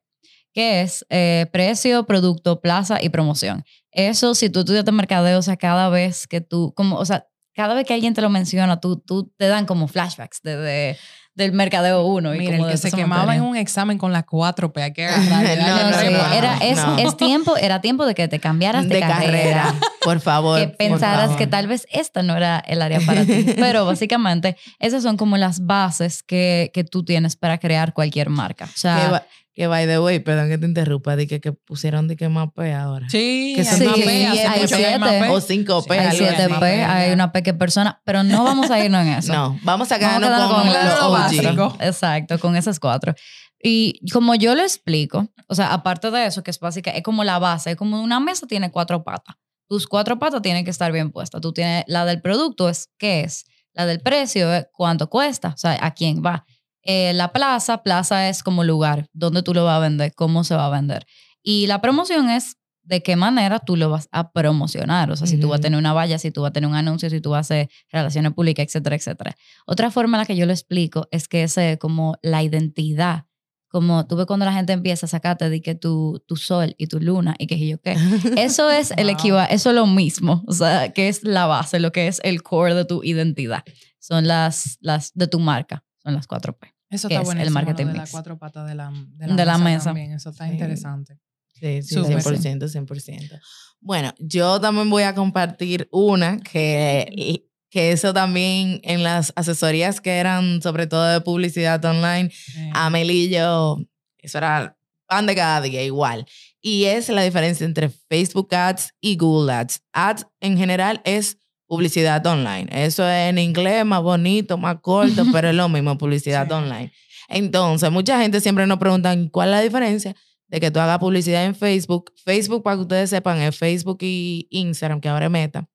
que 0.54 0.82
es 0.82 1.06
eh, 1.10 1.48
precio, 1.52 2.06
producto, 2.06 2.62
plaza 2.62 3.02
y 3.02 3.10
promoción. 3.10 3.64
Eso, 3.96 4.36
si 4.36 4.50
tú 4.50 4.60
estudias 4.60 4.86
mercadeo, 4.92 5.40
o 5.40 5.42
sea, 5.42 5.58
cada 5.58 5.90
vez 5.90 6.28
que 6.28 6.42
tú, 6.42 6.74
como, 6.76 6.98
o 6.98 7.06
sea, 7.06 7.26
cada 7.56 7.74
vez 7.74 7.86
que 7.86 7.94
alguien 7.94 8.14
te 8.14 8.22
lo 8.22 8.30
menciona, 8.30 8.80
tú, 8.82 8.98
tú 9.00 9.32
te 9.38 9.48
dan 9.48 9.66
como 9.66 9.88
flashbacks 9.88 10.42
de, 10.44 10.58
de- 10.58 10.98
del 11.36 11.52
mercadeo 11.52 12.06
1. 12.06 12.36
y 12.36 12.40
Mira, 12.40 12.52
como 12.58 12.66
el 12.68 12.72
que 12.72 12.78
se 12.78 12.92
quemaba 12.92 13.24
materia. 13.26 13.44
en 13.44 13.50
un 13.50 13.58
examen 13.58 13.98
con 13.98 14.14
la 14.14 14.26
4P, 14.26 14.82
hay 14.82 14.94
que 14.94 15.06
agarrar. 15.08 15.58
No, 15.58 15.66
No, 15.84 15.92
no, 15.92 15.98
sí, 16.00 16.06
no, 16.10 16.34
era, 16.34 16.58
es, 16.60 16.78
no. 16.78 16.98
es 16.98 17.18
tiempo, 17.18 17.58
era 17.58 17.82
tiempo 17.82 18.06
de 18.06 18.16
que 18.16 18.28
te 18.30 18.40
cambiaras 18.40 18.88
de, 18.88 18.96
De 18.96 19.00
carrera. 19.02 19.74
Por 20.04 20.22
favor. 20.22 20.60
que 20.62 20.68
pensaras 20.70 21.24
favor. 21.24 21.38
que 21.38 21.48
tal 21.48 21.68
vez 21.68 21.88
esta 21.92 22.22
no 22.24 22.38
era 22.38 22.60
el 22.60 22.82
área 22.82 23.00
para 23.02 23.26
ti. 23.26 23.48
Pero 23.58 23.86
básicamente 23.86 24.56
esas 24.80 25.04
son 25.04 25.18
como 25.18 25.36
las 25.36 25.66
bases 25.66 26.24
que, 26.24 26.72
que 26.74 26.84
tú 26.86 27.04
tienes 27.04 27.36
para 27.36 27.58
crear 27.58 27.94
cualquier 27.94 28.30
marca. 28.30 28.66
O 28.66 28.78
sea, 28.78 29.26
que 29.56 29.68
by 29.68 29.88
the 29.88 30.00
way, 30.00 30.20
perdón 30.20 30.50
que 30.50 30.58
te 30.58 30.66
interrumpa, 30.66 31.16
de 31.16 31.28
que, 31.28 31.40
que 31.40 31.54
pusieron 31.54 32.10
de 32.10 32.18
que 32.18 32.28
más 32.28 32.50
P 32.54 32.74
ahora. 32.74 33.08
Sí, 33.10 33.54
Que 33.56 33.64
son 33.64 33.86
más 33.86 33.96
sí, 33.96 34.02
P, 34.02 34.08
siete, 34.10 34.28
hace 34.28 34.48
hay 34.48 34.62
mucho 34.62 34.76
más 35.00 35.10
siete. 35.10 35.26
P. 35.26 35.30
O 35.30 35.42
5 35.42 35.86
P. 35.86 36.00
hay 36.00 36.18
siete. 36.18 36.50
7P, 36.50 36.86
hay 36.86 37.14
una 37.14 37.32
P 37.32 37.42
que 37.42 37.54
persona, 37.54 38.02
pero 38.04 38.24
no 38.24 38.44
vamos 38.44 38.70
a 38.70 38.84
irnos 38.84 39.02
en 39.04 39.14
eso. 39.14 39.34
No, 39.34 39.58
vamos 39.64 39.90
a 39.94 39.98
quedarnos 39.98 40.30
quedar 40.30 40.50
con, 40.50 40.58
con 40.58 40.68
los 40.68 41.00
lo 41.00 41.08
OG. 41.08 41.12
básico. 41.14 41.78
Exacto, 41.80 42.40
con 42.40 42.58
esas 42.58 42.82
cuatro. 42.82 43.16
Y 43.64 44.02
como 44.12 44.36
yo 44.36 44.56
lo 44.56 44.62
explico, 44.62 45.30
o 45.48 45.56
sea, 45.56 45.74
aparte 45.74 46.12
de 46.12 46.26
eso, 46.26 46.44
que 46.44 46.52
es 46.52 46.60
básica, 46.60 46.92
es 46.92 47.02
como 47.02 47.24
la 47.24 47.40
base, 47.40 47.72
es 47.72 47.78
como 47.78 48.02
una 48.02 48.20
mesa 48.20 48.48
tiene 48.48 48.72
cuatro 48.72 49.06
patas. 49.06 49.38
Tus 49.70 49.88
cuatro 49.88 50.20
patas 50.20 50.42
tienen 50.42 50.66
que 50.66 50.72
estar 50.72 50.92
bien 50.92 51.12
puestas. 51.12 51.40
Tú 51.40 51.54
tienes 51.54 51.86
la 51.88 52.04
del 52.04 52.22
producto, 52.22 52.68
es 52.68 52.90
qué 52.98 53.22
es. 53.22 53.46
La 53.74 53.86
del 53.86 54.02
precio, 54.02 54.54
es 54.54 54.68
cuánto 54.74 55.10
cuesta, 55.10 55.50
o 55.50 55.58
sea, 55.58 55.78
a 55.82 55.94
quién 55.94 56.22
va. 56.24 56.46
Eh, 56.86 57.12
la 57.14 57.34
plaza, 57.34 57.84
plaza 57.84 58.30
es 58.30 58.44
como 58.44 58.64
lugar, 58.64 59.08
donde 59.12 59.44
tú 59.44 59.54
lo 59.54 59.66
vas 59.66 59.76
a 59.78 59.80
vender, 59.80 60.14
cómo 60.16 60.44
se 60.44 60.56
va 60.56 60.68
a 60.68 60.70
vender. 60.70 61.06
Y 61.44 61.68
la 61.68 61.82
promoción 61.82 62.30
es 62.30 62.58
de 62.84 63.02
qué 63.02 63.16
manera 63.16 63.58
tú 63.60 63.76
lo 63.76 63.90
vas 63.90 64.08
a 64.12 64.32
promocionar. 64.32 65.10
O 65.12 65.16
sea, 65.16 65.26
si 65.26 65.40
tú 65.40 65.50
vas 65.50 65.58
a 65.58 65.62
tener 65.64 65.80
una 65.80 65.94
valla, 65.94 66.20
si 66.20 66.30
tú 66.30 66.44
vas 66.44 66.50
a 66.52 66.54
tener 66.54 66.70
un 66.70 66.76
anuncio, 66.76 67.10
si 67.10 67.20
tú 67.20 67.32
vas 67.32 67.38
a 67.38 67.56
hacer 67.56 67.70
relaciones 67.92 68.34
públicas, 68.34 68.64
etcétera, 68.68 68.96
etcétera. 68.96 69.36
Otra 69.66 69.90
forma 69.90 70.18
en 70.18 70.20
la 70.20 70.26
que 70.28 70.36
yo 70.36 70.46
lo 70.46 70.52
explico 70.54 71.08
es 71.10 71.28
que 71.28 71.42
es 71.44 71.58
como 71.80 72.16
la 72.22 72.44
identidad. 72.44 73.26
Como 73.70 74.06
tú 74.08 74.16
ves 74.16 74.28
cuando 74.28 74.46
la 74.46 74.54
gente 74.54 74.72
empieza 74.74 75.08
a 75.08 75.10
sacarte 75.10 75.50
de 75.50 75.62
que 75.62 75.74
tu, 75.74 76.24
tu 76.28 76.36
sol 76.36 76.76
y 76.78 76.86
tu 76.88 77.00
luna 77.00 77.36
y 77.40 77.48
que 77.48 77.58
yo 77.68 77.82
qué. 77.82 77.94
Eso 78.38 78.70
es 78.70 78.92
el 78.92 79.08
Wow. 79.08 79.14
equivalente, 79.16 79.56
eso 79.56 79.70
es 79.72 79.76
lo 79.76 79.88
mismo. 79.88 80.44
O 80.48 80.54
sea, 80.54 80.94
que 80.94 81.10
es 81.10 81.24
la 81.24 81.48
base, 81.48 81.80
lo 81.80 81.92
que 81.92 82.08
es 82.08 82.22
el 82.24 82.44
core 82.44 82.76
de 82.76 82.86
tu 82.86 83.04
identidad. 83.04 83.64
Son 84.00 84.28
las, 84.28 84.78
las 84.80 85.12
de 85.16 85.28
tu 85.28 85.40
marca, 85.40 85.84
son 86.04 86.14
las 86.14 86.28
4P. 86.28 86.75
Eso 86.96 87.08
está 87.08 87.22
es 87.22 87.30
el 87.40 87.52
marketing 87.52 87.86
de 87.88 87.94
las 87.94 88.12
cuatro 88.12 88.38
patas 88.38 88.68
de 88.68 88.76
la, 88.76 88.92
de 88.92 89.28
De 89.34 89.46
la 89.46 89.58
mesa. 89.58 89.86
también. 89.86 90.12
Eso 90.14 90.30
está 90.32 90.46
Sí. 90.48 90.54
interesante. 90.54 91.20
Sí, 91.54 91.82
sí, 91.84 91.96
Súper. 91.96 92.22
100%, 92.22 92.68
100%. 92.68 93.40
Bueno, 93.80 94.14
yo 94.20 94.60
también 94.60 94.90
voy 94.90 95.04
a 95.04 95.16
compartir 95.16 95.88
una 95.92 96.40
que, 96.40 97.46
que 97.70 97.92
eso 97.92 98.14
también 98.14 98.82
en 98.84 99.04
las 99.04 99.32
asesorías 99.36 100.02
que 100.02 100.18
eran 100.18 100.62
sobre 100.62 100.88
todo 100.88 101.06
de 101.06 101.22
publicidad 101.22 101.84
online, 101.86 102.30
Eh, 102.58 102.70
Amelie 102.74 103.26
y 103.26 103.30
yo, 103.30 103.78
eso 104.18 104.38
era 104.40 104.78
pan 105.08 105.26
de 105.28 105.36
cada 105.36 105.62
día 105.62 105.84
igual. 105.84 106.26
Y 106.62 106.86
es 106.86 107.10
la 107.10 107.22
diferencia 107.22 107.64
entre 107.66 107.90
Facebook 107.90 108.54
Ads 108.54 108.94
y 109.00 109.16
Google 109.18 109.54
Ads. 109.54 109.84
Ads 109.94 110.26
en 110.42 110.58
general 110.58 111.00
es 111.06 111.38
publicidad 111.68 112.26
online. 112.26 112.68
Eso 112.72 113.08
es 113.08 113.30
en 113.30 113.38
inglés 113.38 113.86
más 113.86 114.02
bonito, 114.02 114.58
más 114.58 114.78
corto, 114.82 115.24
pero 115.34 115.50
es 115.50 115.56
lo 115.56 115.70
mismo, 115.70 115.98
publicidad 115.98 116.48
Sí. 116.48 116.54
online. 116.54 116.92
Entonces, 117.28 117.92
mucha 117.92 118.20
gente 118.22 118.40
siempre 118.42 118.68
nos 118.68 118.78
preguntan 118.78 119.30
cuál 119.30 119.50
es 119.50 119.52
la 119.56 119.62
diferencia 119.62 120.16
de 120.48 120.60
que 120.60 120.70
tú 120.70 120.80
hagas 120.80 121.00
publicidad 121.00 121.44
en 121.46 121.56
Facebook. 121.56 122.14
Facebook, 122.24 122.62
para 122.64 122.76
que 122.78 122.82
ustedes 122.84 123.10
sepan, 123.10 123.40
es 123.42 123.58
Facebook 123.58 123.98
y 124.02 124.48
Instagram, 124.52 125.02
que 125.02 125.10
ahora 125.10 125.26
es 125.26 125.32
Meta. 125.32 125.68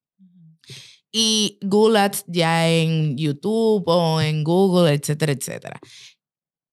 Y 1.13 1.59
Google 1.63 1.99
Ads 1.99 2.25
ya 2.29 2.69
en 2.69 3.17
YouTube 3.19 3.83
o 3.87 4.21
en 4.21 4.45
Google, 4.45 4.93
etcétera, 4.95 5.33
etcétera. 5.33 5.81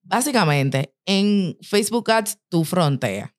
Básicamente, 0.03 0.93
en 1.05 1.57
Facebook 1.61 2.11
Ads 2.11 2.37
tú 2.49 2.63
fronteas. 2.63 3.31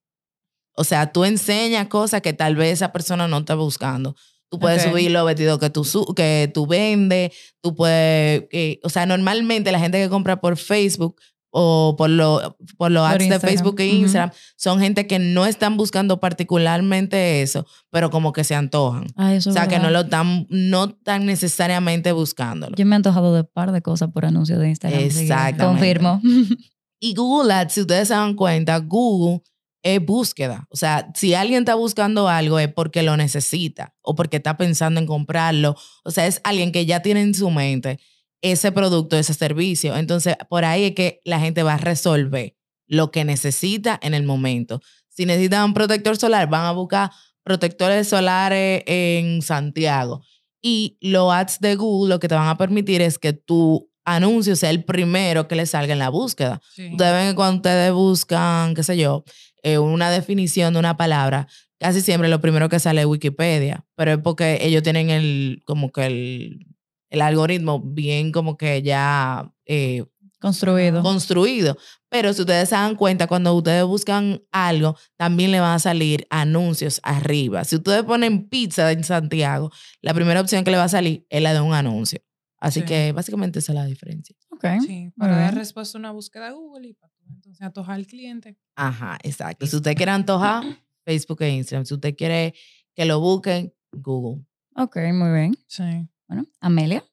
O 0.74 0.84
sea, 0.84 1.12
tú 1.12 1.24
enseñas 1.24 1.86
cosas 1.88 2.20
que 2.20 2.32
tal 2.32 2.56
vez 2.56 2.74
esa 2.74 2.92
persona 2.92 3.26
no 3.28 3.38
está 3.38 3.54
buscando. 3.54 4.16
Tú 4.50 4.58
puedes 4.58 4.82
subir 4.82 5.10
los 5.10 5.26
vestidos 5.26 5.58
que 5.58 5.68
tú, 5.70 5.84
que 6.16 6.50
tú 6.54 6.66
vendes, 6.66 7.32
tú 7.60 7.74
puedes, 7.74 8.44
que- 8.50 8.80
o 8.82 8.88
sea, 8.88 9.04
normalmente 9.06 9.70
la 9.72 9.78
gente 9.78 10.00
que 10.02 10.08
compra 10.08 10.40
por 10.40 10.56
Facebook 10.56 11.16
o 11.50 11.94
por, 11.96 12.10
lo, 12.10 12.56
por 12.76 12.90
los 12.90 13.02
Por 13.02 13.10
ads 13.12 13.18
de 13.20 13.24
Instagram. 13.26 13.50
Facebook 13.54 13.80
e. 13.80 13.86
Instagram 13.86 14.30
son 14.56 14.80
gente 14.80 15.06
que 15.06 15.18
no 15.18 15.46
están 15.46 15.76
buscando 15.78 16.20
particularmente 16.20 17.42
eso, 17.42 17.66
pero 17.90 18.10
como 18.10 18.32
que 18.32 18.44
se 18.44 18.54
antojan. 18.54 19.06
O 19.16 19.40
sea, 19.40 19.66
que 19.68 19.78
no 19.78 19.90
lo 19.90 20.00
están, 20.00 20.46
no 20.50 20.90
tan 20.90 21.24
necesariamente 21.26 22.12
buscándolo. 22.12 22.76
Yo 22.76 22.84
me 22.86 22.94
he 22.94 22.96
antojado 22.96 23.34
de 23.34 23.44
par 23.44 23.72
de 23.72 23.80
cosas 23.82 24.10
por 24.12 24.24
anuncios 24.26 24.58
de 24.60 24.68
Instagram. 24.68 25.00
Exactamente. 25.00 25.64
Confirmo. 25.64 26.20
Y 27.00 27.14
Google 27.14 27.52
Ads, 27.54 27.74
si 27.74 27.80
ustedes 27.82 28.08
se 28.08 28.14
dan 28.14 28.34
cuenta, 28.34 28.76
Google 28.78 29.40
es 29.82 30.04
búsqueda. 30.04 30.66
O 30.70 30.76
sea, 30.76 31.10
si 31.14 31.34
alguien 31.34 31.60
está 31.60 31.74
buscando 31.74 32.28
algo 32.28 32.58
es 32.58 32.72
porque 32.72 33.02
lo 33.02 33.16
necesita 33.16 33.94
o 34.02 34.14
porque 34.14 34.38
está 34.38 34.56
pensando 34.56 35.00
en 35.00 35.06
comprarlo. 35.06 35.76
O 36.04 36.10
sea, 36.10 36.26
es 36.26 36.40
alguien 36.44 36.72
que 36.72 36.86
ya 36.86 37.02
tiene 37.02 37.22
en 37.22 37.34
su 37.34 37.50
mente 37.50 37.98
ese 38.42 38.72
producto, 38.72 39.16
ese 39.16 39.34
servicio. 39.34 39.96
Entonces, 39.96 40.36
por 40.48 40.64
ahí 40.64 40.84
es 40.84 40.94
que 40.94 41.20
la 41.24 41.40
gente 41.40 41.62
va 41.62 41.74
a 41.74 41.78
resolver 41.78 42.56
lo 42.86 43.10
que 43.10 43.24
necesita 43.24 43.98
en 44.02 44.14
el 44.14 44.22
momento. 44.22 44.80
Si 45.08 45.26
necesitan 45.26 45.64
un 45.64 45.74
protector 45.74 46.16
solar, 46.16 46.48
van 46.48 46.64
a 46.64 46.72
buscar 46.72 47.10
protectores 47.42 48.08
solares 48.08 48.82
en 48.86 49.42
Santiago. 49.42 50.22
Y 50.62 50.98
los 51.00 51.32
ads 51.32 51.60
de 51.60 51.76
Google 51.76 52.14
lo 52.14 52.20
que 52.20 52.28
te 52.28 52.34
van 52.34 52.48
a 52.48 52.56
permitir 52.56 53.00
es 53.00 53.18
que 53.18 53.32
tu 53.32 53.90
anuncio 54.04 54.56
sea 54.56 54.70
el 54.70 54.84
primero 54.84 55.48
que 55.48 55.54
le 55.54 55.66
salga 55.66 55.92
en 55.92 55.98
la 55.98 56.08
búsqueda. 56.08 56.60
sí. 56.74 56.90
Ustedes 56.90 57.12
ven 57.12 57.28
que 57.30 57.34
cuando 57.34 57.56
ustedes 57.56 57.92
buscan, 57.92 58.74
qué 58.74 58.82
sé 58.82 58.96
yo, 58.96 59.24
eh, 59.62 59.78
una 59.78 60.10
definición 60.10 60.72
de 60.74 60.78
una 60.80 60.96
palabra, 60.96 61.46
casi 61.78 62.00
siempre 62.00 62.28
lo 62.28 62.40
primero 62.40 62.68
que 62.68 62.78
sale 62.80 63.00
es 63.02 63.06
Wikipedia, 63.06 63.84
pero 63.96 64.12
es 64.12 64.18
porque 64.18 64.58
ellos 64.62 64.82
tienen 64.82 65.10
el, 65.10 65.62
como 65.64 65.90
que 65.92 66.06
el, 66.06 66.66
el 67.10 67.20
algoritmo 67.22 67.80
bien 67.80 68.32
como 68.32 68.56
que 68.56 68.82
ya 68.82 69.52
eh, 69.66 70.04
Construido. 70.40 71.02
construido. 71.02 71.76
Pero 72.08 72.32
si 72.32 72.42
ustedes 72.42 72.68
se 72.68 72.76
dan 72.76 72.94
cuenta, 72.94 73.26
cuando 73.26 73.52
ustedes 73.54 73.84
buscan 73.84 74.40
algo, 74.52 74.96
también 75.16 75.50
le 75.50 75.58
van 75.58 75.74
a 75.74 75.78
salir 75.80 76.26
anuncios 76.30 77.00
arriba. 77.02 77.64
Si 77.64 77.74
ustedes 77.76 78.04
ponen 78.04 78.48
pizza 78.48 78.92
en 78.92 79.02
Santiago, 79.02 79.72
la 80.00 80.14
primera 80.14 80.40
opción 80.40 80.62
que 80.62 80.70
le 80.70 80.76
va 80.76 80.84
a 80.84 80.88
salir 80.88 81.26
es 81.28 81.42
la 81.42 81.52
de 81.54 81.60
un 81.60 81.74
anuncio. 81.74 82.20
Así 82.60 82.80
Sí. 82.80 82.86
que 82.86 83.12
básicamente 83.12 83.58
esa 83.58 83.72
es 83.72 83.76
la 83.78 83.84
diferencia. 83.84 84.36
Ok. 84.50 84.64
Sí, 84.86 85.10
para 85.16 85.36
dar 85.38 85.54
respuesta 85.56 85.98
a 85.98 86.00
una 86.00 86.12
búsqueda 86.12 86.46
de 86.46 86.52
Google 86.52 86.88
y 86.88 86.94
entonces 87.28 87.62
atojar 87.62 87.96
al 87.96 88.06
cliente. 88.06 88.56
Ajá, 88.76 89.18
exacto. 89.22 89.66
Si 89.66 89.76
usted 89.76 89.94
quiere 89.94 90.12
antojar, 90.12 90.62
Facebook 91.04 91.42
e 91.42 91.50
Instagram. 91.50 91.84
Si 91.86 91.94
usted 91.94 92.14
quiere 92.16 92.54
que 92.94 93.04
lo 93.04 93.20
busquen, 93.20 93.72
Google. 93.92 94.44
Ok, 94.76 94.96
muy 95.12 95.32
bien. 95.32 95.56
Sí. 95.66 95.82
Bueno, 96.28 96.44
Amelia. 96.60 97.04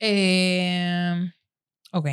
Eh, 0.00 1.30
ok. 1.92 2.08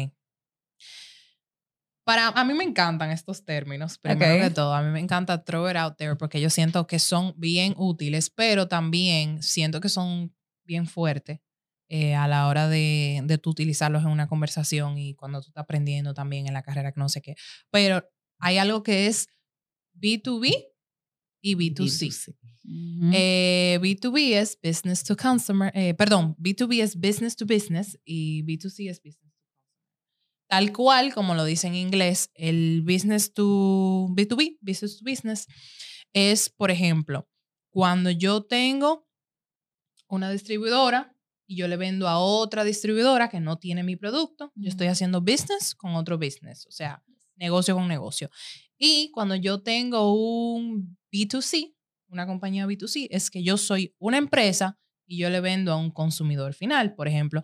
Para, 2.06 2.28
a 2.30 2.44
mí 2.44 2.54
me 2.54 2.66
encantan 2.66 3.12
estos 3.12 3.46
términos, 3.46 3.98
primero 3.98 4.36
Ok. 4.36 4.42
que 4.42 4.50
todo. 4.50 4.74
A 4.74 4.82
mí 4.82 4.90
me 4.92 5.00
encanta 5.00 5.44
throw 5.44 5.70
it 5.70 5.78
out 5.78 5.96
there 5.98 6.16
porque 6.18 6.42
yo 6.42 6.50
siento 6.50 6.86
que 6.86 7.00
son 7.00 7.34
bien 7.38 7.74
útiles, 7.78 8.30
pero 8.30 8.68
también 8.68 9.42
siento 9.42 9.80
que 9.80 9.88
son 9.90 10.36
bien 10.66 10.86
fuertes 10.86 11.40
eh, 11.96 12.16
a 12.16 12.28
la 12.28 12.48
hora 12.48 12.68
de, 12.70 13.22
de 13.24 13.38
tú 13.38 13.52
utilizarlos 13.52 14.02
en 14.02 14.10
una 14.10 14.28
conversación 14.28 14.98
y 14.98 15.14
cuando 15.14 15.42
tú 15.42 15.50
estás 15.50 15.62
aprendiendo 15.62 16.16
también 16.16 16.48
en 16.48 16.54
la 16.56 16.64
carrera, 16.64 16.92
que 16.92 17.00
no 17.00 17.08
sé 17.08 17.22
qué. 17.22 17.36
Pero 17.70 18.04
hay 18.40 18.58
algo 18.58 18.82
que 18.82 19.06
es 19.06 19.28
B2B 19.94 20.72
y 21.44 21.56
B2C. 21.56 22.08
B2C. 22.08 22.36
Ujú. 22.64 23.12
Eh, 23.14 23.78
B2B 23.80 24.34
es 24.34 24.58
business 24.60 25.04
to 25.04 25.16
consumer, 25.16 25.72
eh, 25.76 25.94
perdón, 25.94 26.36
B2B 26.40 26.82
es 26.82 26.96
business 26.96 27.36
to 27.36 27.46
business 27.46 28.00
y 28.04 28.42
B2C 28.42 28.90
es 28.90 29.00
business 29.00 29.20
to 29.20 29.28
consumer. 29.28 29.34
Tal 30.50 30.74
cual, 30.74 31.14
como 31.14 31.36
lo 31.36 31.46
dice 31.46 31.68
en 31.68 31.76
inglés, 31.76 32.32
el 32.34 32.82
business 32.82 33.36
to 33.36 34.08
B2B, 34.10 34.58
business 34.62 34.98
to 34.98 35.06
business, 35.06 35.46
es, 36.12 36.50
por 36.50 36.72
ejemplo, 36.72 37.30
cuando 37.70 38.10
yo 38.10 38.44
tengo 38.44 39.08
una 40.08 40.32
distribuidora 40.32 41.12
y 41.46 41.56
yo 41.58 41.68
le 41.68 41.78
vendo 41.78 42.08
a 42.08 42.20
otra 42.20 42.64
distribuidora 42.64 43.30
que 43.30 43.40
no 43.40 43.58
tiene 43.58 43.84
mi 43.84 43.96
producto, 43.96 44.52
yo 44.56 44.70
estoy 44.70 44.88
haciendo 44.88 45.22
business 45.22 45.76
con 45.76 45.96
otro 45.96 46.18
business, 46.18 46.66
o 46.68 46.72
sea, 46.72 47.04
negocio 47.36 47.76
con 47.76 47.88
negocio. 47.88 48.30
Y 48.78 49.12
cuando 49.12 49.36
yo 49.36 49.62
tengo 49.62 50.14
un 50.14 50.98
B2C, 51.12 51.76
una 52.08 52.26
compañía 52.28 52.66
B2C, 52.68 53.08
es 53.10 53.30
que 53.30 53.44
yo 53.44 53.58
soy 53.58 53.96
una 53.98 54.18
empresa 54.18 54.78
y 55.06 55.18
yo 55.18 55.30
le 55.30 55.42
vendo 55.42 55.72
a 55.72 55.76
un 55.76 55.92
consumidor 55.92 56.54
final. 56.54 56.96
Por 56.96 57.08
ejemplo, 57.08 57.44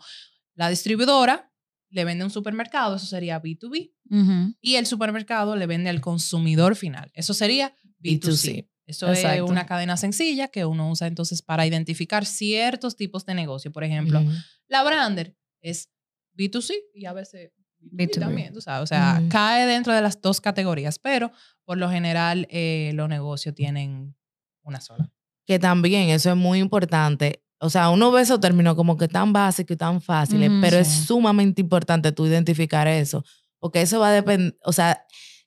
la 0.54 0.70
distribuidora 0.70 1.52
le 1.90 2.06
vende 2.06 2.22
a 2.24 2.26
un 2.26 2.32
supermercado, 2.32 2.96
eso 2.96 3.06
sería 3.06 3.42
B2B, 3.42 3.92
Ujú. 4.12 4.56
y 4.62 4.76
el 4.76 4.86
supermercado 4.86 5.56
le 5.56 5.66
vende 5.66 5.90
al 5.90 6.02
consumidor 6.02 6.76
final, 6.76 7.10
eso 7.14 7.34
sería 7.34 7.76
B2C. 8.00 8.20
B2C. 8.22 8.70
Eso 8.90 9.08
Exacto. 9.08 9.46
es 9.46 9.50
una 9.52 9.66
cadena 9.68 9.98
sencilla 9.98 10.48
que 10.48 10.66
uno 10.66 10.90
usa 10.90 11.06
entonces 11.08 11.42
para 11.44 11.66
identificar 11.68 12.26
ciertos 12.26 12.96
tipos 12.96 13.24
de 13.26 13.36
negocio. 13.36 13.72
Por 13.72 13.84
ejemplo, 13.84 14.20
Ujú. 14.22 14.32
la 14.68 14.84
brander 14.84 15.36
es 15.62 15.90
B2C 16.36 16.74
y 16.96 17.06
a 17.06 17.14
veces 17.14 17.52
B2B, 17.80 18.10
B2B. 18.10 18.20
también, 18.20 18.54
tú 18.54 18.62
sabes. 18.62 18.84
O 18.84 18.88
sea, 18.88 19.18
Ujú. 19.20 19.30
cae 19.30 19.68
dentro 19.68 19.94
de 19.94 20.02
las 20.02 20.20
dos 20.22 20.42
categorías, 20.42 20.98
pero 20.98 21.32
por 21.66 21.78
lo 21.78 21.90
general 21.90 22.48
eh, 22.50 22.92
los 22.96 23.08
negocios 23.08 23.54
tienen 23.54 24.16
una 24.64 24.82
sola. 24.82 25.12
que 25.46 25.60
también 25.60 26.10
eso 26.10 26.30
es 26.32 26.36
muy 26.36 26.60
importante. 26.60 27.44
O 27.60 27.70
sea, 27.70 27.90
uno 27.90 28.12
ve 28.12 28.22
esos 28.22 28.40
términos 28.40 28.76
como 28.76 28.98
que 28.98 29.08
tan 29.08 29.34
básicos 29.34 29.74
y 29.76 29.78
tan 29.78 30.00
fáciles, 30.02 30.50
Ujú, 30.50 30.62
pero 30.62 30.78
es 30.78 30.88
sí. 30.88 31.06
sumamente 31.06 31.62
importante 31.62 32.12
tú 32.12 32.26
identificar 32.26 32.88
eso, 32.88 33.24
porque 33.60 33.82
eso 33.82 34.00
va 34.00 34.10
a 34.10 34.12
depender, 34.14 34.58
o 34.64 34.72
sea, 34.74 35.04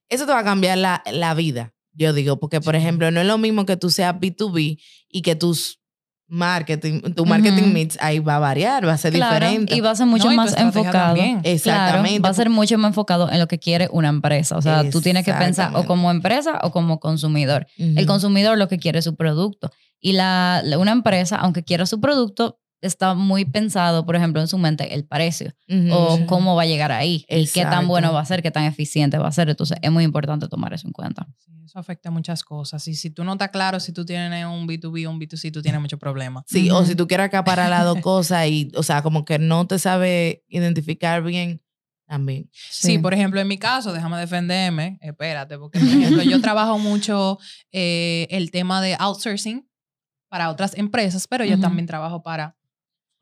eso 0.08 0.26
te 0.26 0.32
va 0.32 0.40
a 0.40 0.44
cambiar 0.44 0.76
la, 0.78 1.02
la 1.10 1.34
vida, 1.34 1.72
yo 1.94 2.12
digo, 2.12 2.38
porque 2.38 2.60
por 2.60 2.74
ejemplo, 2.76 3.10
no 3.10 3.20
es 3.20 3.26
lo 3.26 3.38
mismo 3.38 3.66
que 3.66 3.76
tú 3.76 3.90
seas 3.90 4.14
B2B 4.14 4.78
y 5.10 5.22
que 5.22 5.36
tus 5.36 5.78
marketing, 6.28 7.02
tu 7.14 7.26
marketing 7.26 7.64
Ujú. 7.64 7.72
mix 7.72 7.98
ahí 8.00 8.18
va 8.18 8.36
a 8.36 8.38
variar, 8.38 8.86
va 8.88 8.94
a 8.94 8.96
ser 8.98 9.12
Claro, 9.12 9.34
diferente. 9.34 9.74
y 9.76 9.80
va 9.80 9.90
a 9.90 9.94
ser 9.96 10.06
mucho 10.06 10.30
No, 10.30 10.36
más 10.36 10.56
enfocado. 10.56 11.08
también. 11.08 11.40
Exactamente. 11.44 12.08
Claro, 12.08 12.22
va 12.22 12.28
a 12.30 12.34
ser 12.34 12.48
mucho 12.48 12.78
más 12.78 12.88
enfocado 12.90 13.30
en 13.30 13.38
lo 13.38 13.48
que 13.48 13.58
quiere 13.58 13.88
una 13.92 14.08
empresa. 14.08 14.56
O 14.56 14.62
sea, 14.62 14.88
tú 14.88 15.02
tienes 15.02 15.24
que 15.26 15.34
pensar 15.34 15.72
o 15.76 15.84
como 15.84 16.10
empresa 16.10 16.58
o 16.62 16.70
como 16.70 17.00
consumidor. 17.00 17.66
El 17.76 18.06
consumidor 18.06 18.56
lo 18.56 18.68
que 18.68 18.78
quiere 18.78 19.00
es 19.00 19.04
su 19.04 19.14
producto. 19.14 19.70
Y 20.00 20.12
la- 20.12 20.62
una 20.78 20.92
empresa, 20.92 21.36
aunque 21.36 21.62
quiera 21.64 21.84
su 21.84 22.00
producto, 22.00 22.58
está 22.82 23.14
muy 23.14 23.44
pensado, 23.44 24.04
por 24.04 24.16
ejemplo, 24.16 24.40
en 24.40 24.48
su 24.48 24.58
mente 24.58 24.92
el 24.94 25.04
precio 25.04 25.54
Ujú. 25.68 25.88
o 25.94 26.16
Sí. 26.18 26.26
cómo 26.26 26.54
va 26.56 26.62
a 26.62 26.66
llegar 26.66 26.92
ahí 26.92 27.24
y 27.28 27.46
qué 27.46 27.62
tan 27.62 27.68
Exacto. 27.72 27.86
bueno 27.88 28.12
va 28.12 28.20
a 28.20 28.24
ser, 28.26 28.42
qué 28.42 28.50
tan 28.50 28.64
eficiente 28.64 29.16
va 29.18 29.28
a 29.28 29.32
ser. 29.32 29.48
Entonces, 29.48 29.78
es 29.80 29.90
muy 29.90 30.04
importante 30.04 30.48
tomar 30.48 30.74
eso 30.74 30.86
en 30.88 30.92
cuenta. 30.92 31.26
Sí, 31.38 31.52
eso 31.64 31.78
afecta 31.78 32.10
muchas 32.10 32.42
cosas. 32.42 32.86
Y 32.88 32.94
si 32.94 33.10
tú 33.10 33.24
no 33.24 33.32
estás 33.32 33.50
claro 33.50 33.80
si 33.80 33.92
tú 33.92 34.04
tienes 34.04 34.44
un 34.44 34.66
B2B 34.66 35.06
o 35.06 35.10
un 35.10 35.18
B2C, 35.20 35.50
tú 35.52 35.62
tienes 35.62 35.80
muchos 35.80 35.98
problemas. 35.98 36.44
Sí, 36.46 36.70
o 36.70 36.78
Ujú. 36.78 36.86
si 36.86 36.94
tú 36.94 37.06
quieres 37.06 37.26
acaparar 37.26 37.70
las 37.70 37.84
dos 37.84 37.98
cosas 38.02 38.46
y, 38.48 38.70
o 38.76 38.82
sea, 38.82 39.00
como 39.02 39.24
que 39.24 39.38
no 39.38 39.66
te 39.66 39.78
sabe 39.78 40.44
identificar 40.48 41.22
bien, 41.22 41.62
también. 42.06 42.50
Sí. 42.52 42.98
por 42.98 43.14
ejemplo, 43.14 43.40
en 43.40 43.48
mi 43.48 43.56
caso, 43.58 43.92
déjame 43.92 44.18
defenderme, 44.18 44.98
espérate, 45.00 45.56
porque 45.56 45.78
por 45.78 45.88
ejemplo, 45.88 46.22
yo 46.22 46.40
trabajo 46.42 46.78
mucho 46.78 47.38
eh, 47.70 48.26
el 48.30 48.50
tema 48.50 48.82
de 48.82 48.96
outsourcing 48.98 49.66
para 50.28 50.50
otras 50.50 50.76
empresas, 50.76 51.26
pero 51.26 51.44
yo 51.46 51.54
Ujú. 51.54 51.62
también 51.62 51.86
trabajo 51.86 52.22
para 52.22 52.56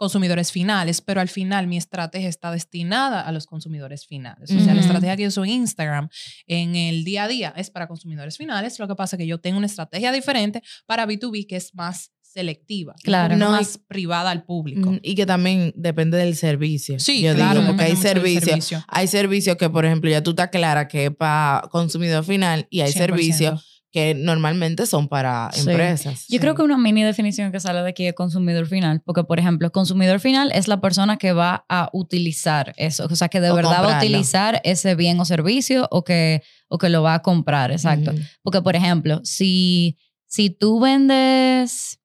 consumidores 0.00 0.50
finales, 0.50 1.02
pero 1.02 1.20
al 1.20 1.28
final 1.28 1.66
mi 1.66 1.76
estrategia 1.76 2.30
está 2.30 2.50
destinada 2.50 3.20
a 3.20 3.32
los 3.32 3.46
consumidores 3.46 4.06
finales. 4.06 4.50
O 4.50 4.58
sea, 4.58 4.72
la 4.74 4.80
estrategia 4.80 5.14
que 5.14 5.26
uso 5.26 5.44
en 5.44 5.50
Instagram 5.50 6.08
en 6.46 6.74
el 6.74 7.04
día 7.04 7.24
a 7.24 7.28
día 7.28 7.52
es 7.54 7.68
para 7.70 7.86
consumidores 7.86 8.38
finales, 8.38 8.78
lo 8.78 8.88
que 8.88 8.94
pasa 8.94 9.16
es 9.16 9.18
que 9.18 9.26
yo 9.26 9.40
tengo 9.40 9.58
una 9.58 9.66
estrategia 9.66 10.10
diferente 10.10 10.62
para 10.86 11.06
B2B 11.06 11.46
que 11.46 11.56
es 11.56 11.74
más 11.74 12.12
selectiva, 12.22 12.94
Claro. 13.02 13.36
No, 13.36 13.48
y- 13.48 13.50
más 13.50 13.76
privada 13.88 14.30
al 14.30 14.44
público. 14.44 14.92
Mm, 14.92 15.00
Y 15.02 15.14
que 15.16 15.26
también 15.26 15.72
depende 15.76 16.16
del 16.16 16.34
servicio. 16.36 16.98
Sí, 16.98 17.20
yo 17.20 17.34
claro, 17.34 17.60
digo, 17.60 17.72
porque 17.72 17.84
hay 17.90 17.96
servicios. 17.96 18.44
servicio. 18.44 18.84
Hay 18.88 19.06
servicios 19.08 19.56
que, 19.56 19.68
por 19.68 19.84
ejemplo, 19.84 20.08
ya 20.08 20.22
tú 20.22 20.30
estás 20.30 20.48
clara 20.48 20.88
que 20.88 21.06
es 21.06 21.14
para 21.14 21.68
consumidor 21.70 22.24
final 22.24 22.66
y 22.70 22.80
hay 22.80 22.92
100%. 22.92 22.96
servicios 22.98 23.69
que 23.92 24.14
normalmente 24.14 24.86
son 24.86 25.08
para 25.08 25.50
Sí. 25.52 25.68
empresas. 25.68 26.26
Yo 26.28 26.38
creo 26.38 26.54
que 26.54 26.62
una 26.62 26.78
mini 26.78 27.02
definición 27.02 27.50
que 27.50 27.58
sale 27.58 27.82
de 27.82 27.88
aquí 27.90 28.06
es 28.06 28.14
consumidor 28.14 28.66
final, 28.66 29.00
porque 29.04 29.24
por 29.24 29.38
ejemplo, 29.40 29.72
consumidor 29.72 30.20
final 30.20 30.52
es 30.54 30.68
la 30.68 30.80
persona 30.80 31.16
que 31.16 31.32
va 31.32 31.64
a 31.68 31.90
utilizar 31.92 32.72
eso, 32.76 33.06
o 33.10 33.16
sea, 33.16 33.28
que 33.28 33.40
de 33.40 33.50
O 33.50 33.54
verdad 33.56 33.82
va 33.84 33.94
a 33.96 33.98
utilizar 33.98 34.60
ese 34.64 34.94
bien 34.94 35.18
o 35.18 35.24
servicio 35.24 35.88
o 35.90 36.04
que, 36.04 36.42
o 36.68 36.78
que 36.78 36.88
lo 36.88 37.02
va 37.02 37.14
a 37.14 37.22
comprar, 37.22 37.72
exacto. 37.72 38.12
Porque 38.42 38.62
por 38.62 38.76
ejemplo, 38.76 39.20
si, 39.24 39.96
si 40.26 40.50
tú 40.50 40.78
vendes, 40.78 41.98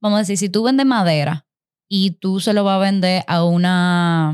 vamos 0.00 0.16
a 0.16 0.20
decir, 0.20 0.38
si 0.38 0.48
tú 0.48 0.64
vendes 0.64 0.86
madera 0.86 1.46
y 1.88 2.12
tú 2.12 2.40
se 2.40 2.52
lo 2.52 2.64
vas 2.64 2.76
a 2.76 2.78
vender 2.78 3.22
a 3.28 3.44
una, 3.44 4.30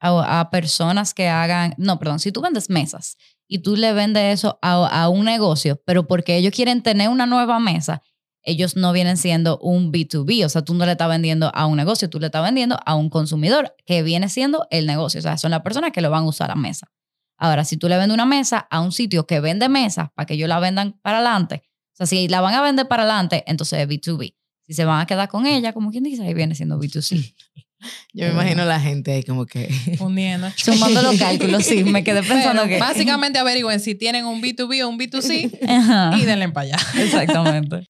a, 0.00 0.40
a 0.40 0.50
personas 0.50 1.14
que 1.14 1.28
hagan, 1.28 1.74
no, 1.78 1.98
perdón, 1.98 2.20
si 2.20 2.30
tú 2.30 2.40
vendes 2.40 2.70
mesas 2.70 3.16
y 3.46 3.60
tú 3.60 3.76
le 3.76 3.92
vendes 3.92 4.38
eso 4.38 4.58
a, 4.62 5.02
a 5.02 5.08
un 5.08 5.24
negocio, 5.24 5.80
pero 5.84 6.06
porque 6.06 6.36
ellos 6.36 6.52
quieren 6.54 6.82
tener 6.82 7.08
una 7.08 7.26
nueva 7.26 7.58
mesa, 7.60 8.02
ellos 8.42 8.76
no 8.76 8.92
vienen 8.92 9.16
siendo 9.16 9.58
un 9.58 9.92
B2B, 9.92 10.44
o 10.44 10.48
sea, 10.48 10.62
tú 10.62 10.74
no 10.74 10.84
le 10.84 10.92
estás 10.92 11.08
vendiendo 11.08 11.50
a 11.54 11.66
un 11.66 11.76
negocio, 11.76 12.10
tú 12.10 12.20
le 12.20 12.26
estás 12.26 12.44
vendiendo 12.44 12.78
a 12.84 12.94
un 12.94 13.08
consumidor 13.08 13.74
que 13.86 14.02
viene 14.02 14.28
siendo 14.28 14.66
el 14.70 14.86
negocio, 14.86 15.18
o 15.18 15.22
sea, 15.22 15.38
son 15.38 15.50
las 15.50 15.62
personas 15.62 15.92
que 15.92 16.00
lo 16.00 16.10
van 16.10 16.24
a 16.24 16.28
usar 16.28 16.48
la 16.48 16.54
mesa. 16.54 16.90
Ahora, 17.36 17.64
si 17.64 17.76
tú 17.76 17.88
le 17.88 17.96
vendes 17.96 18.14
una 18.14 18.26
mesa 18.26 18.66
a 18.70 18.80
un 18.80 18.92
sitio 18.92 19.26
que 19.26 19.40
vende 19.40 19.68
mesas 19.68 20.08
para 20.14 20.26
que 20.26 20.34
ellos 20.34 20.48
la 20.48 20.60
vendan 20.60 20.98
para 21.02 21.18
adelante, 21.18 21.62
o 21.94 21.96
sea, 21.96 22.06
si 22.06 22.28
la 22.28 22.40
van 22.40 22.54
a 22.54 22.62
vender 22.62 22.86
para 22.86 23.02
adelante, 23.04 23.44
entonces 23.46 23.80
es 23.80 23.88
B2B. 23.88 24.34
Si 24.66 24.72
se 24.72 24.84
van 24.84 25.00
a 25.00 25.06
quedar 25.06 25.28
con 25.28 25.46
ella, 25.46 25.72
como 25.72 25.90
quien 25.90 26.04
dice, 26.04 26.22
ahí 26.22 26.34
viene 26.34 26.54
siendo 26.54 26.78
B2C. 26.78 27.34
Yo 28.12 28.26
me 28.26 28.32
imagino 28.32 28.64
la 28.64 28.80
gente 28.80 29.12
ahí 29.12 29.22
como 29.22 29.46
que... 29.46 29.68
Fundiendo. 29.98 30.50
Sumando 30.56 31.02
los 31.02 31.16
cálculos, 31.16 31.64
sí, 31.64 31.84
me 31.84 32.04
quedé 32.04 32.22
pensando 32.22 32.62
Pero 32.62 32.74
que... 32.74 32.80
Básicamente 32.80 33.38
averigüen 33.38 33.80
si 33.80 33.94
tienen 33.94 34.24
un 34.24 34.42
B2B 34.42 34.84
o 34.84 34.88
un 34.88 34.98
B2C 34.98 35.58
Ajá, 35.68 36.16
y 36.18 36.24
denle 36.24 36.48
para 36.50 36.68
allá. 36.68 36.76
Exactamente. 37.02 37.88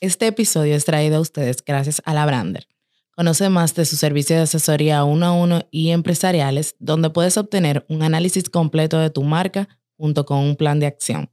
Este 0.00 0.26
episodio 0.26 0.76
es 0.76 0.84
traído 0.84 1.16
a 1.16 1.20
ustedes 1.20 1.64
gracias 1.64 2.00
a 2.04 2.14
la 2.14 2.24
Brander. 2.24 2.68
Conoce 3.10 3.48
más 3.48 3.74
de 3.74 3.84
su 3.84 3.96
servicio 3.96 4.36
de 4.36 4.42
asesoría 4.42 5.02
uno 5.02 5.26
a 5.26 5.32
uno 5.32 5.66
y 5.72 5.90
empresariales, 5.90 6.76
donde 6.78 7.10
puedes 7.10 7.36
obtener 7.36 7.84
un 7.88 8.04
análisis 8.04 8.48
completo 8.48 8.96
de 8.98 9.10
tu 9.10 9.24
marca 9.24 9.68
junto 9.96 10.24
con 10.24 10.38
un 10.38 10.54
plan 10.54 10.78
de 10.78 10.86
acción. 10.86 11.32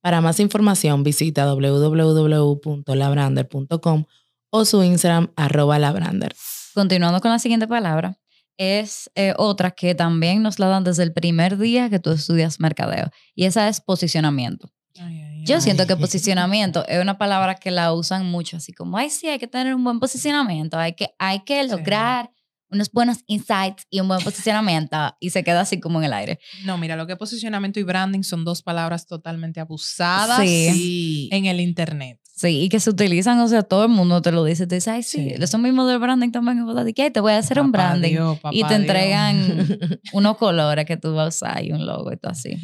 Para 0.00 0.20
más 0.20 0.38
información, 0.38 1.02
visita 1.02 1.52
www.labrander.com 1.52 4.04
o 4.50 4.64
su 4.64 4.84
Instagram 4.84 5.32
arroba 5.34 5.80
labrander. 5.80 6.36
Continuando 6.74 7.20
con 7.20 7.30
la 7.30 7.38
siguiente 7.38 7.68
palabra, 7.68 8.18
es 8.56 9.10
eh, 9.14 9.34
otra 9.36 9.70
que 9.72 9.94
también 9.94 10.42
nos 10.42 10.58
la 10.58 10.66
dan 10.68 10.84
desde 10.84 11.02
el 11.02 11.12
primer 11.12 11.56
día 11.58 11.88
que 11.90 11.98
tú 11.98 12.10
estudias 12.10 12.60
mercadeo, 12.60 13.10
y 13.34 13.44
esa 13.44 13.68
es 13.68 13.80
posicionamiento. 13.80 14.68
Ay, 14.98 15.20
ay, 15.20 15.44
Yo 15.44 15.60
siento 15.60 15.86
que 15.86 15.96
posicionamiento 15.96 16.86
es 16.86 17.00
una 17.02 17.18
palabra 17.18 17.56
que 17.56 17.70
la 17.72 17.92
usan 17.92 18.26
mucho, 18.26 18.56
así 18.58 18.72
como, 18.72 18.96
ay, 18.96 19.10
sí, 19.10 19.28
hay 19.28 19.38
que 19.38 19.48
tener 19.48 19.74
un 19.74 19.82
buen 19.82 19.98
posicionamiento, 20.00 20.78
hay 20.78 20.94
que, 20.94 21.08
hay 21.18 21.40
que 21.40 21.62
Sí. 21.64 21.70
lograr 21.70 22.30
unos 22.70 22.90
buenos 22.90 23.18
insights 23.26 23.86
y 23.90 24.00
un 24.00 24.08
buen 24.08 24.22
posicionamiento 24.22 24.96
y 25.20 25.30
se 25.30 25.44
queda 25.44 25.60
así 25.60 25.78
como 25.80 25.98
en 26.00 26.06
el 26.06 26.12
aire. 26.12 26.40
No, 26.64 26.76
mira, 26.78 26.96
lo 26.96 27.06
que 27.06 27.12
es 27.12 27.18
posicionamiento 27.18 27.78
y 27.78 27.84
branding 27.84 28.22
son 28.22 28.44
dos 28.44 28.62
palabras 28.62 29.06
totalmente 29.06 29.60
abusadas. 29.60 30.40
Sí. 30.40 31.28
en 31.30 31.46
el 31.46 31.60
internet. 31.60 32.18
Sí, 32.36 32.62
y 32.62 32.68
que 32.68 32.80
se 32.80 32.90
utilizan, 32.90 33.38
o 33.38 33.46
sea, 33.46 33.62
todo 33.62 33.84
el 33.84 33.90
mundo 33.90 34.20
te 34.20 34.32
lo 34.32 34.42
dice, 34.42 34.66
te 34.66 34.74
dice, 34.74 34.90
ay, 34.90 35.04
sí, 35.04 35.18
Sí. 35.36 35.42
eso 35.42 35.56
mismo 35.58 35.86
del 35.86 36.00
branding 36.00 36.32
también, 36.32 36.58
y 36.58 36.62
vos 36.62 36.84
de 36.84 36.92
que 36.92 37.02
"Ay, 37.02 37.10
te 37.12 37.20
voy 37.20 37.32
a 37.32 37.38
hacer 37.38 37.60
un 37.60 37.70
branding. 37.70 38.10
Dios, 38.10 38.38
y 38.50 38.62
te 38.62 38.68
Dios. 38.68 38.80
entregan 38.80 39.78
unos 40.12 40.36
colores 40.36 40.84
que 40.84 40.96
tú 40.96 41.14
vas 41.14 41.26
a 41.26 41.28
usar 41.46 41.64
y 41.64 41.70
un 41.70 41.86
logo 41.86 42.12
y 42.12 42.16
todo 42.16 42.32
así. 42.32 42.56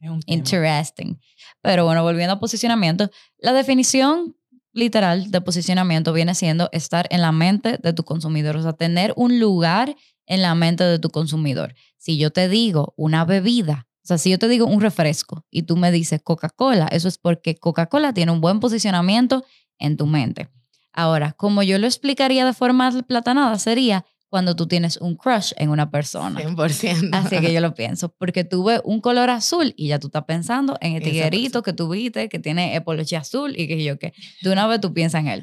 Es 0.00 0.10
un. 0.10 0.20
Interesting. 0.26 1.18
Pero 1.60 1.84
bueno, 1.84 2.02
volviendo 2.02 2.32
a 2.34 2.40
posicionamiento, 2.40 3.10
la 3.38 3.52
definición 3.52 4.34
literal 4.72 5.30
de 5.30 5.40
posicionamiento 5.42 6.14
viene 6.14 6.34
siendo 6.34 6.70
estar 6.72 7.06
en 7.10 7.20
la 7.20 7.32
mente 7.32 7.78
de 7.82 7.92
tu 7.92 8.04
consumidor, 8.04 8.56
o 8.56 8.62
sea, 8.62 8.72
tener 8.72 9.12
un 9.16 9.38
lugar 9.38 9.94
en 10.26 10.40
la 10.40 10.54
mente 10.54 10.84
de 10.84 10.98
tu 10.98 11.10
consumidor. 11.10 11.74
Si 11.98 12.16
yo 12.16 12.30
te 12.30 12.48
digo 12.48 12.94
una 12.96 13.26
bebida, 13.26 13.86
o 14.04 14.06
sea, 14.06 14.18
si 14.18 14.30
yo 14.30 14.38
te 14.38 14.48
digo 14.48 14.66
un 14.66 14.80
refresco 14.80 15.46
y 15.50 15.62
tú 15.62 15.76
me 15.76 15.92
dices 15.92 16.20
Coca-Cola, 16.22 16.88
eso 16.88 17.06
es 17.06 17.18
porque 17.18 17.54
Coca-Cola 17.54 18.12
tiene 18.12 18.32
un 18.32 18.40
buen 18.40 18.58
posicionamiento 18.58 19.44
en 19.78 19.96
tu 19.96 20.06
mente. 20.06 20.48
Ahora, 20.92 21.32
como 21.32 21.62
yo 21.62 21.78
lo 21.78 21.86
explicaría 21.86 22.44
de 22.44 22.52
forma 22.52 22.90
platanada, 23.02 23.58
sería 23.58 24.04
cuando 24.32 24.56
tú 24.56 24.66
tienes 24.66 24.96
un 24.96 25.14
crush 25.14 25.52
en 25.58 25.68
una 25.68 25.90
persona. 25.90 26.40
100%. 26.40 27.10
Así 27.12 27.38
que 27.38 27.52
yo 27.52 27.60
lo 27.60 27.74
pienso, 27.74 28.14
porque 28.16 28.44
tú 28.44 28.64
ves 28.64 28.80
un 28.82 29.02
color 29.02 29.28
azul 29.28 29.74
y 29.76 29.88
ya 29.88 29.98
tú 29.98 30.06
estás 30.06 30.24
pensando 30.24 30.78
en 30.80 30.94
el 30.94 31.02
tiguerito 31.02 31.62
que 31.62 31.74
tú 31.74 31.90
viste, 31.90 32.30
que 32.30 32.38
tiene 32.38 32.74
epoloche 32.74 33.14
azul 33.14 33.52
y 33.54 33.68
que 33.68 33.84
yo 33.84 33.98
qué. 33.98 34.14
De 34.40 34.50
una 34.50 34.66
vez 34.66 34.80
tú 34.80 34.94
piensas 34.94 35.20
en 35.20 35.28
él. 35.28 35.42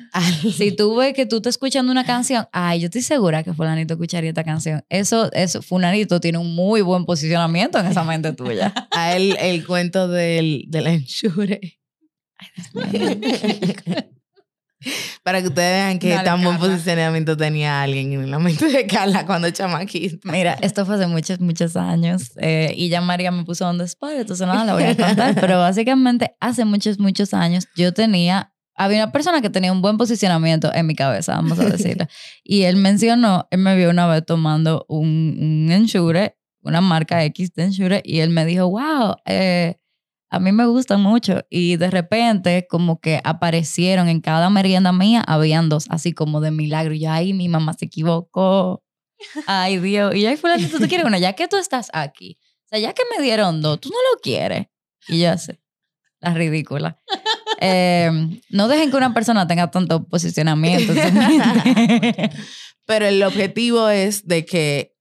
Si 0.58 0.72
tú 0.72 0.96
ves 0.96 1.14
que 1.14 1.28
tú 1.28 1.36
estás 1.36 1.52
escuchando 1.52 1.92
una 1.92 2.04
canción, 2.04 2.48
ay, 2.52 2.80
yo 2.80 2.86
estoy 2.86 3.04
segura 3.04 3.44
que 3.44 3.54
fulanito 3.54 3.94
escucharía 3.94 4.32
esta 4.32 4.44
canción. 4.44 4.84
Eso, 4.90 5.32
eso, 5.34 5.62
fulanito 5.62 6.20
tiene 6.20 6.40
un 6.40 6.56
muy 6.56 6.82
buen 6.82 7.06
posicionamiento 7.06 7.78
en 7.78 7.86
esa 7.86 8.04
mente 8.04 8.34
tuya. 8.34 8.74
a 8.92 9.16
él 9.16 9.38
el 9.40 9.68
cuento 9.68 10.08
del, 10.08 10.66
del 10.68 10.88
ensure. 10.88 11.80
Para 15.24 15.42
que 15.42 15.48
ustedes 15.48 15.72
vean 15.72 16.00
que 16.00 16.10
Dale, 16.10 16.24
tan 16.24 16.44
buen 16.44 16.58
Carla. 16.58 16.74
posicionamiento 16.74 17.36
tenía 17.36 17.82
alguien 17.82 18.14
en 18.14 18.32
la 18.32 18.40
mente 18.40 18.66
de 18.66 18.88
Carla 18.88 19.26
cuando 19.26 19.50
chamaquita. 19.50 20.32
Mira, 20.32 20.58
esto 20.62 20.86
fue 20.86 20.96
hace 20.96 21.08
muchos, 21.08 21.40
muchos 21.40 21.76
años 21.76 22.32
eh, 22.38 22.74
y 22.76 22.90
ya 22.90 23.02
María 23.02 23.32
me 23.32 23.44
puso 23.44 23.68
on 23.68 23.78
the 23.78 23.84
spot, 23.84 24.12
entonces 24.16 24.48
nada, 24.48 24.64
la 24.64 24.74
voy 24.74 24.84
a 24.84 24.96
contar. 24.96 25.36
Pero 25.36 25.58
básicamente 25.60 26.36
hace 26.40 26.66
muchos, 26.66 27.00
muchos 27.00 27.34
años 27.34 27.68
yo 27.76 27.94
tenía, 27.94 28.54
había 28.76 29.04
una 29.04 29.12
persona 29.12 29.42
que 29.42 29.50
tenía 29.50 29.72
un 29.72 29.82
buen 29.82 29.98
posicionamiento 29.98 30.74
en 30.74 30.88
mi 30.88 30.96
cabeza, 30.96 31.36
vamos 31.36 31.60
a 31.60 31.66
decirlo. 31.66 32.08
y 32.44 32.64
él 32.64 32.78
mencionó, 32.78 33.48
él 33.52 33.60
me 33.60 33.76
vio 33.76 33.90
una 33.90 34.08
vez 34.08 34.26
tomando 34.26 34.86
un, 34.88 35.38
un 35.40 35.72
Ensure, 35.72 36.38
una 36.62 36.80
marca 36.82 37.24
X 37.26 37.54
de 37.54 37.64
Ensure, 37.64 38.02
y 38.06 38.20
él 38.20 38.30
me 38.30 38.46
dijo, 38.46 38.70
wow, 38.70 39.16
eh, 39.26 39.80
a 40.30 40.40
mí 40.40 40.52
me 40.52 40.66
gusta 40.68 40.98
mucho. 40.98 41.46
Y 41.50 41.78
de 41.78 41.90
repente 41.90 42.68
como 42.70 43.00
que 43.00 43.20
aparecieron 43.24 44.10
en 44.10 44.22
cada 44.22 44.50
merienda 44.50 44.92
mía, 44.92 45.24
habían 45.26 45.70
dos, 45.70 45.86
así 45.90 46.14
como 46.14 46.40
de 46.42 46.52
milagro. 46.52 46.94
Y 46.94 47.06
ay, 47.06 47.34
mi 47.34 47.50
mamá 47.50 47.74
se 47.74 47.86
equivocó. 47.86 48.84
Ay, 49.48 49.80
Dios. 49.80 50.16
Y 50.16 50.22
yo, 50.22 50.30
ay, 50.30 50.38
fulanito, 50.38 50.78
¿tú 50.80 50.88
quieres 50.88 51.06
una? 51.06 51.18
Ya 51.18 51.34
que 51.34 51.48
tú 51.48 51.58
estás 51.58 51.90
aquí. 51.94 52.38
O 52.66 52.68
sea, 52.70 52.80
ya 52.80 52.94
que 52.94 53.04
me 53.16 53.24
dieron 53.24 53.62
dos, 53.62 53.80
tú 53.80 53.90
no 53.90 53.96
lo 54.14 54.22
quieres. 54.22 54.68
Y 55.08 55.22
yo 55.22 55.32
así, 55.32 55.54
la 56.20 56.34
ridícula. 56.34 56.98
Eh, 57.62 58.10
no 58.52 58.70
dejen 58.70 58.90
que 58.90 58.96
una 58.96 59.14
persona 59.14 59.46
tenga 59.46 59.70
tanto 59.70 60.08
posicionamiento. 60.08 60.94
Pero 62.86 63.06
el 63.06 63.22
objetivo 63.22 63.90
es 63.90 64.26
de 64.26 64.46
que 64.46 64.96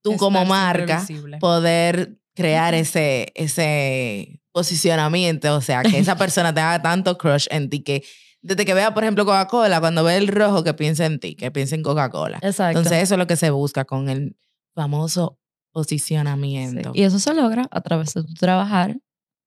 tú 0.00 0.12
Estar 0.12 0.20
como 0.20 0.44
marca 0.44 1.04
poder 1.40 2.20
crear 2.36 2.74
ese, 2.74 3.32
ese 3.34 4.39
posicionamiento, 4.52 5.54
o 5.56 5.60
sea, 5.60 5.82
que 5.82 5.98
esa 5.98 6.16
persona 6.18 6.52
tenga 6.54 6.80
tanto 6.82 7.16
crush 7.18 7.46
en 7.50 7.70
ti 7.70 7.80
que 7.82 8.04
desde 8.42 8.64
que 8.64 8.72
vea, 8.72 8.94
por 8.94 9.04
ejemplo, 9.04 9.26
Coca-Cola, 9.26 9.80
cuando 9.80 10.02
ve 10.02 10.16
el 10.16 10.26
rojo, 10.28 10.64
que 10.64 10.72
piense 10.72 11.04
en 11.04 11.20
ti, 11.20 11.34
que 11.34 11.50
piense 11.50 11.74
en 11.74 11.82
Coca-Cola. 11.82 12.38
Exacto. 12.40 12.78
Entonces 12.78 13.02
eso 13.02 13.14
es 13.14 13.18
lo 13.18 13.26
que 13.26 13.36
se 13.36 13.50
busca 13.50 13.84
con 13.84 14.08
el 14.08 14.34
famoso 14.74 15.38
Sí. 15.72 15.72
posicionamiento. 15.72 16.92
Y 16.94 17.02
eso 17.02 17.18
se 17.18 17.34
logra 17.34 17.68
a 17.70 17.80
través 17.82 18.14
de 18.14 18.24
tu 18.24 18.34
trabajar 18.34 18.96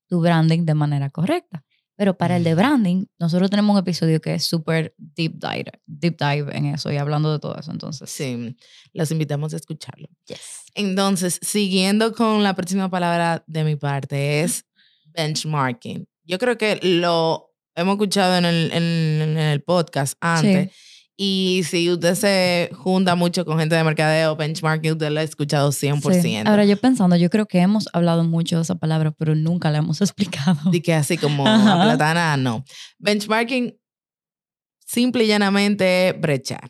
tu 0.07 0.21
branding 0.21 0.65
de 0.65 0.73
manera 0.73 1.09
correcta. 1.09 1.63
Pero 1.95 2.17
para 2.17 2.37
el 2.37 2.43
de 2.43 2.55
branding, 2.55 3.05
nosotros 3.19 3.49
tenemos 3.49 3.73
un 3.73 3.79
episodio 3.79 4.19
que 4.21 4.35
es 4.35 4.43
súper 4.45 4.93
deep 4.97 5.33
dive, 5.39 5.71
deep 5.85 6.17
dive 6.17 6.55
en 6.57 6.65
eso 6.67 6.91
y 6.91 6.97
hablando 6.97 7.31
de 7.31 7.39
todo 7.39 7.55
eso. 7.57 7.71
Entonces, 7.71 8.09
Sí, 8.09 8.55
los 8.93 9.11
invitamos 9.11 9.53
a 9.53 9.57
escucharlo. 9.57 10.07
yes. 10.25 10.39
Entonces, 10.75 11.39
siguiendo 11.41 12.13
con 12.13 12.41
la 12.43 12.55
próxima 12.55 12.89
palabra 12.89 13.43
de 13.47 13.63
mi 13.63 13.75
parte, 13.75 14.41
es 14.41 14.65
benchmarking. 15.15 16.07
Yo 16.25 16.39
creo 16.39 16.57
que 16.57 16.79
lo 16.81 17.51
hemos 17.75 17.93
escuchado 17.93 18.37
en 18.37 18.45
el, 18.45 18.71
en- 18.71 19.21
en 19.21 19.37
el 19.37 19.61
podcast 19.61 20.17
antes. 20.21 20.71
Y 21.15 21.61
si 21.69 21.91
usted 21.91 22.15
se 22.15 22.71
junta 22.73 23.13
mucho 23.15 23.45
con 23.45 23.59
gente 23.59 23.75
de 23.75 23.83
mercadeo, 23.83 24.35
benchmarking, 24.35 24.93
usted 24.93 25.11
lo 25.11 25.19
ha 25.19 25.23
escuchado 25.23 25.71
100%. 25.71 26.21
Sí. 26.21 26.37
Ahora 26.45 26.65
yo 26.65 26.75
pensando, 26.77 27.15
yo 27.15 27.29
creo 27.29 27.45
que 27.45 27.59
hemos 27.59 27.87
hablado 27.93 28.23
mucho 28.23 28.55
de 28.55 28.63
esa 28.63 28.75
palabra, 28.75 29.11
pero 29.11 29.35
nunca 29.35 29.69
la 29.69 29.77
hemos 29.77 30.01
explicado. 30.01 30.71
De 30.71 30.81
que 30.81 30.93
así 30.93 31.17
como 31.17 31.45
la 31.45 31.79
platana, 31.83 32.35
no. 32.37 32.63
Benchmarking, 32.97 33.77
simple 34.85 35.25
y 35.25 35.27
llanamente, 35.27 36.15
brechar. 36.19 36.69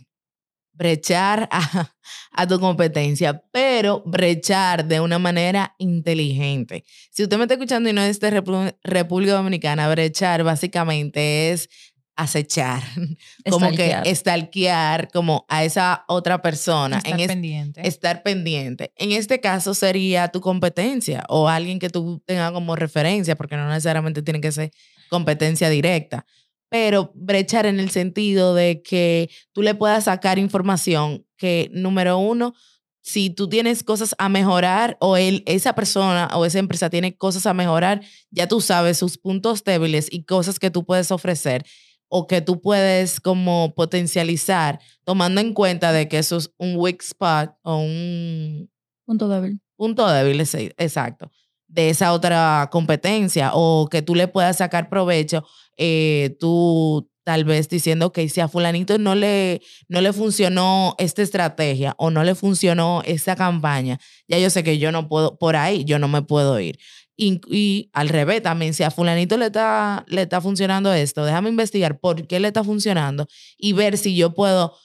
Brechar 0.83 1.47
a, 1.49 1.93
a 2.33 2.45
tu 2.47 2.59
competencia, 2.59 3.41
pero 3.53 4.03
brechar 4.05 4.85
de 4.85 4.99
una 4.99 5.17
manera 5.17 5.75
inteligente. 5.77 6.83
Si 7.09 7.23
usted 7.23 7.37
me 7.37 7.43
está 7.43 7.53
escuchando 7.53 7.89
y 7.89 7.93
no 7.93 8.01
es 8.01 8.19
de 8.19 8.31
Repu- 8.43 8.75
República 8.83 9.33
Dominicana, 9.33 9.87
brechar 9.87 10.43
básicamente 10.43 11.51
es 11.51 11.69
acechar, 12.17 12.83
como 13.49 13.71
que 13.71 13.95
estalquear 14.05 15.07
como 15.11 15.45
a 15.47 15.63
esa 15.63 16.03
otra 16.09 16.41
persona. 16.41 16.97
Estar 16.97 17.13
en 17.13 17.19
es- 17.21 17.27
pendiente. 17.27 17.87
estar 17.87 18.21
pendiente. 18.23 18.91
En 18.97 19.13
este 19.13 19.39
caso 19.39 19.73
sería 19.73 20.27
tu 20.27 20.41
competencia 20.41 21.23
o 21.29 21.47
alguien 21.47 21.79
que 21.79 21.89
tú 21.89 22.21
tengas 22.25 22.51
como 22.51 22.75
referencia, 22.75 23.35
porque 23.37 23.55
no 23.55 23.67
necesariamente 23.69 24.21
tiene 24.21 24.41
que 24.41 24.51
ser 24.51 24.71
competencia 25.09 25.69
directa, 25.69 26.25
pero 26.73 27.11
brechar 27.13 27.67
en 27.67 27.79
el 27.79 27.91
sentido 27.91 28.55
de 28.55 28.81
que 28.81 29.29
tú 29.51 29.61
le 29.61 29.75
puedas 29.75 30.05
sacar 30.05 30.39
información 30.39 31.23
que, 31.37 31.69
número 31.71 32.17
uno, 32.17 32.55
si 33.03 33.29
tú 33.29 33.47
tienes 33.47 33.83
cosas 33.83 34.15
a 34.17 34.27
mejorar 34.27 34.97
o 34.99 35.15
él, 35.15 35.43
esa 35.45 35.75
persona 35.75 36.31
o 36.33 36.47
esa 36.47 36.57
empresa 36.57 36.89
tiene 36.89 37.15
cosas 37.15 37.45
a 37.45 37.53
mejorar, 37.53 38.01
ya 38.31 38.47
tú 38.47 38.59
sabes 38.59 38.97
sus 38.97 39.19
puntos 39.19 39.63
débiles 39.63 40.07
y 40.11 40.23
cosas 40.23 40.57
que 40.57 40.71
tú 40.71 40.83
puedes 40.83 41.11
ofrecer 41.11 41.63
o 42.07 42.25
que 42.25 42.41
tú 42.41 42.59
puedes 42.59 43.19
como 43.19 43.75
potencializar 43.75 44.79
tomando 45.03 45.41
en 45.41 45.53
cuenta 45.53 45.91
de 45.91 46.07
que 46.07 46.17
eso 46.17 46.37
es 46.37 46.51
un 46.57 46.75
weak 46.77 47.03
spot 47.03 47.51
o 47.61 47.77
un 47.77 48.71
Punto 49.05 49.29
débil. 49.29 49.61
punto 49.75 50.09
débil, 50.09 50.41
exacto, 50.41 51.29
de 51.73 51.89
esa 51.89 52.13
otra 52.13 52.69
competencia 52.71 53.51
o 53.53 53.87
que 53.89 54.03
tú 54.03 54.13
le 54.13 54.27
puedas 54.27 54.57
sacar 54.57 54.89
provecho, 54.89 55.43
eh, 55.75 56.37
tú 56.39 57.09
tal 57.23 57.45
vez 57.45 57.67
diciendo 57.67 58.11
que 58.11 58.29
si 58.29 58.41
a 58.41 58.47
fulanito 58.47 58.97
no 58.97 59.15
le, 59.15 59.61
no 59.87 60.01
le 60.01 60.13
funcionó 60.13 60.93
esta 60.99 61.21
estrategia 61.21 61.95
o 61.97 62.11
no 62.11 62.23
le 62.23 62.35
funcionó 62.35 63.01
esta 63.05 63.35
campaña, 63.35 63.99
ya 64.27 64.37
yo 64.37 64.49
sé 64.49 64.63
que 64.63 64.77
yo 64.77 64.91
no 64.91 65.07
puedo, 65.07 65.37
por 65.37 65.55
ahí 65.55 65.83
yo 65.83 65.97
no 65.99 66.07
me 66.07 66.21
puedo 66.21 66.59
ir. 66.59 66.77
Y, 67.15 67.89
al 67.93 68.09
revés 68.09 68.41
también, 68.41 68.73
si 68.73 68.83
a 68.83 68.91
fulanito 68.91 69.37
le 69.37 69.45
está, 69.47 70.03
le 70.07 70.23
está 70.23 70.41
funcionando 70.41 70.91
esto, 70.93 71.25
déjame 71.25 71.49
investigar 71.49 71.99
por 71.99 72.27
qué 72.27 72.39
le 72.39 72.49
está 72.49 72.63
funcionando 72.63 73.27
y 73.57 73.73
ver 73.73 73.97
si 73.97 74.15
yo 74.15 74.33
puedo 74.33 74.75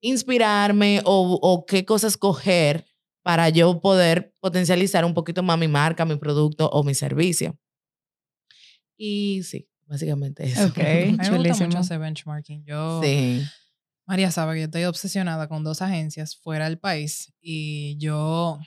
inspirarme 0.00 1.00
o, 1.04 1.38
o 1.40 1.64
qué 1.64 1.84
cosas 1.84 2.16
coger 2.16 2.84
para 3.26 3.48
yo 3.48 3.80
poder 3.80 4.32
potencializar 4.38 5.04
un 5.04 5.12
poquito 5.12 5.42
más 5.42 5.58
mi 5.58 5.66
marca, 5.66 6.04
mi 6.04 6.14
producto 6.14 6.68
o 6.68 6.84
mi 6.84 6.94
servicio. 6.94 7.58
Y 8.96 9.42
sí, 9.42 9.68
básicamente 9.84 10.44
eso. 10.46 10.66
Ok. 10.66 10.78
Me 10.78 11.16
gusta 11.48 11.64
mucho 11.64 11.78
hacer 11.78 11.98
benchmarking. 11.98 12.64
Yo, 12.64 13.02
Sí. 13.02 13.42
María 14.06 14.30
sabe 14.30 14.54
que 14.54 14.60
yo 14.60 14.64
estoy 14.66 14.84
obsesionada 14.84 15.48
con 15.48 15.64
dos 15.64 15.82
agencias 15.82 16.36
fuera 16.36 16.66
del 16.68 16.78
país 16.78 17.32
y 17.40 17.96
yo 17.98 18.60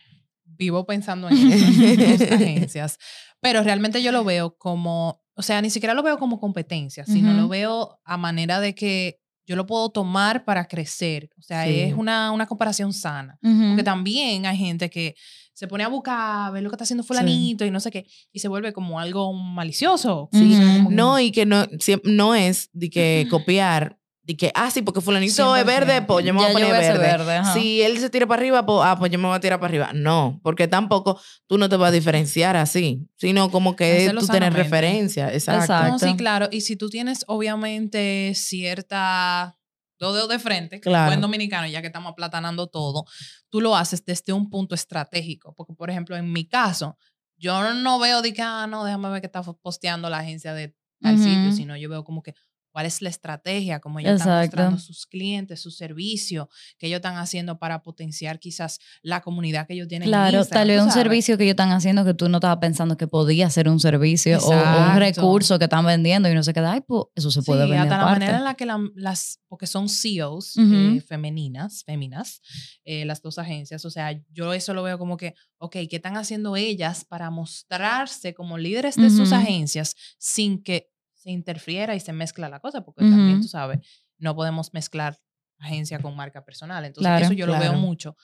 vivo 0.43 0.86
pensando 0.86 1.30
en 1.30 1.38
esas 1.38 2.19
dos 2.19 2.32
agencias. 2.34 2.98
Pero 3.39 3.63
realmente 3.63 4.04
yo 4.04 4.12
lo 4.12 4.26
veo 4.26 4.58
como, 4.58 5.24
o 5.36 5.41
sea, 5.41 5.62
ni 5.62 5.69
siquiera 5.69 5.93
lo 5.93 6.04
veo 6.04 6.17
como 6.19 6.38
competencia, 6.38 7.06
sino 7.06 7.34
lo 7.34 7.48
veo 7.48 8.02
a 8.04 8.17
manera 8.17 8.60
de 8.60 8.76
que 8.76 9.22
yo 9.50 9.56
lo 9.56 9.66
puedo 9.66 9.90
tomar 9.90 10.46
para 10.46 10.68
crecer. 10.68 11.30
O 11.40 11.42
sea, 11.42 11.66
Sí. 11.66 11.80
es 11.80 11.94
una, 11.96 12.32
una 12.32 12.46
comparación 12.46 12.94
sana. 12.94 13.38
Porque 13.42 13.84
también 13.84 14.46
hay 14.46 14.56
gente 14.58 14.90
que 14.92 15.16
se 15.54 15.68
pone 15.68 15.84
a 15.84 15.90
buscar, 15.90 16.54
ver 16.54 16.64
lo 16.64 16.70
que 16.70 16.76
está 16.76 16.84
haciendo 16.86 17.04
fulanito 17.04 17.66
y 17.66 17.72
no 17.72 17.82
sé 17.82 17.92
qué, 17.92 18.06
y 18.32 18.40
se 18.40 18.48
vuelve 18.48 18.72
como 18.72 18.98
algo 19.00 19.34
malicioso. 19.34 20.30
Sí. 20.32 20.52
Que- 20.58 20.86
No, 20.96 21.20
y 21.20 21.32
que 21.32 21.46
no, 21.46 21.66
no 22.04 22.34
es 22.36 22.70
de 22.72 22.90
que 22.90 23.28
copiar, 23.30 23.99
de 24.30 24.38
que, 24.38 24.52
ah, 24.54 24.70
sí, 24.70 24.84
porque 24.84 25.02
fulanito 25.02 25.32
es 25.32 25.36
100%. 25.39 25.65
verde, 25.65 26.02
pues 26.04 26.24
yo 26.24 26.36
me 26.36 26.42
voy 26.42 26.50
a 26.50 26.54
poner 26.54 26.72
verde. 27.00 27.42
Si 27.52 27.82
él 27.82 27.98
se 27.98 28.12
tira 28.12 28.28
para 28.28 28.39
arriba, 28.39 28.63
pues, 28.63 28.80
ah, 28.84 28.96
pues 29.00 29.12
yo 29.12 29.18
me 29.18 29.28
voy 29.28 29.36
a 29.36 29.39
tirar 29.39 29.60
para 29.60 29.70
arriba. 29.70 29.89
No, 29.94 30.39
porque 30.44 30.68
tampoco 30.68 31.20
tú 31.48 31.58
no 31.58 31.68
te 31.68 31.76
vas 31.78 31.89
a 31.89 31.92
diferenciar 31.92 32.56
así, 32.56 33.08
sino 33.18 33.50
como 33.50 33.76
que 33.76 34.12
tú 34.20 34.28
tienes 34.28 34.54
referencia. 34.54 35.34
Exacto. 35.34 35.62
Exacto. 35.63 35.92
No, 35.94 36.00
sí, 36.00 36.15
claro. 36.15 36.48
Y 36.52 36.62
si 36.62 36.76
tú 36.76 36.89
tienes, 36.89 37.26
obviamente, 37.28 38.34
cierta 38.36 39.58
dos 40.00 40.13
dedos 40.13 40.30
de 40.30 40.39
frente, 40.39 40.80
como 40.80 40.92
Claro. 40.94 41.08
buen 41.08 41.22
dominicano, 41.22 41.68
ya 41.68 41.82
que 41.82 41.88
estamos 41.88 42.12
aplatanando 42.12 42.68
todo, 42.68 43.06
tú 43.50 43.62
lo 43.62 43.76
haces 43.76 44.06
desde 44.06 44.32
un 44.32 44.50
punto 44.52 44.76
estratégico. 44.76 45.56
Porque, 45.56 45.74
por 45.74 45.89
ejemplo, 45.89 46.15
en 46.15 46.32
mi 46.32 46.48
caso, 46.48 46.98
yo 47.38 47.74
no 47.74 47.98
veo 48.00 48.22
de 48.22 48.32
que, 48.32 48.42
ah, 48.44 48.68
no, 48.70 48.86
déjame 48.86 49.10
ver 49.10 49.22
qué 49.22 49.26
está 49.28 49.42
posteando 49.42 50.08
la 50.10 50.20
agencia 50.20 50.54
de 50.54 50.76
tal 51.02 51.18
sitio, 51.18 51.48
Ujú. 51.48 51.54
sino 51.54 51.76
yo 51.78 51.89
veo 51.89 52.04
como 52.04 52.22
que 52.22 52.34
cuál 52.71 52.86
es 52.86 53.01
la 53.01 53.10
estrategia, 53.10 53.79
cómo 53.79 53.99
ellos 53.99 54.13
están 54.13 54.27
Exacto. 54.27 54.45
mostrando 54.58 54.79
sus 54.79 55.05
clientes, 55.05 55.60
su 55.62 55.71
servicio, 55.71 56.49
que 56.77 56.88
ellos 56.88 56.97
están 56.97 57.17
haciendo 57.17 57.58
para 57.60 57.82
potenciar 57.82 58.39
quizás 58.39 58.79
la 59.01 59.21
comunidad 59.21 59.67
que 59.67 59.73
ellos 59.73 59.88
tienen. 59.88 60.08
en 60.08 60.12
Claro, 60.12 60.38
Instagram, 60.39 60.62
tal 60.62 60.67
vez 60.69 60.77
un 60.84 60.89
sabes. 60.91 61.03
servicio 61.03 61.38
que 61.38 61.43
ellos 61.43 61.53
están 61.53 61.71
haciendo 61.71 62.05
que 62.05 62.13
tú 62.13 62.29
no 62.29 62.38
estabas 62.38 62.58
pensando 62.60 62.95
que 62.97 63.08
podía 63.08 63.49
ser 63.49 63.67
un 63.69 63.79
servicio 63.79 64.38
o- 64.39 64.49
o, 64.49 64.91
un 64.91 64.97
recurso 64.97 65.58
que 65.58 65.65
están 65.65 65.86
vendiendo 65.86 66.29
y 66.29 66.34
no 66.36 66.43
se 66.43 66.53
queda, 66.53 66.71
ay, 66.73 66.82
pues 66.82 67.05
eso 67.15 67.32
se 67.32 67.41
puede 67.43 67.63
sí, 67.65 67.69
vender 67.71 67.79
hasta 67.91 67.97
la 67.97 68.03
aparte. 68.03 68.19
manera 68.19 68.38
en 68.38 68.43
la 68.43 68.53
que 68.55 68.65
la- 68.65 68.89
las, 68.95 69.39
porque 69.47 69.67
son 69.67 69.89
CEOs 69.89 70.55
Ujú. 70.58 70.73
eh, 70.73 71.01
femeninas, 71.01 71.84
féminas, 71.84 72.41
eh, 72.86 73.05
las 73.05 73.21
dos 73.21 73.38
agencias, 73.39 73.84
o 73.86 73.89
sea, 73.89 74.19
yo 74.32 74.53
eso 74.53 74.73
lo 74.73 74.84
veo 74.84 74.97
como 74.97 75.17
que, 75.17 75.34
ok, 75.58 75.73
¿qué 75.89 75.95
están 75.97 76.17
haciendo 76.17 76.55
ellas 76.55 77.03
para 77.05 77.29
mostrarse 77.29 78.34
como 78.34 78.58
líderes 78.58 78.95
de 78.95 79.10
sus 79.10 79.29
Ujú. 79.32 79.36
agencias 79.41 79.95
sin 80.17 80.62
que 80.63 80.89
se 81.19 81.29
interfiera 81.32 81.93
y 81.95 81.99
se 81.99 82.13
mezcla 82.13 82.49
la 82.49 82.60
cosa? 82.60 82.82
Porque 82.82 83.01
también, 83.01 83.41
tú 83.41 83.47
sabes, 83.47 83.79
no 84.17 84.36
podemos 84.36 84.73
mezclar 84.73 85.17
agencia 85.60 85.99
con 85.99 86.15
marca 86.15 86.43
personal, 86.45 86.86
entonces 86.86 87.10
Claro. 87.10 87.25
eso 87.25 87.34
yo 87.34 87.45
lo 87.45 87.60
veo 87.60 87.73
mucho. 87.73 88.15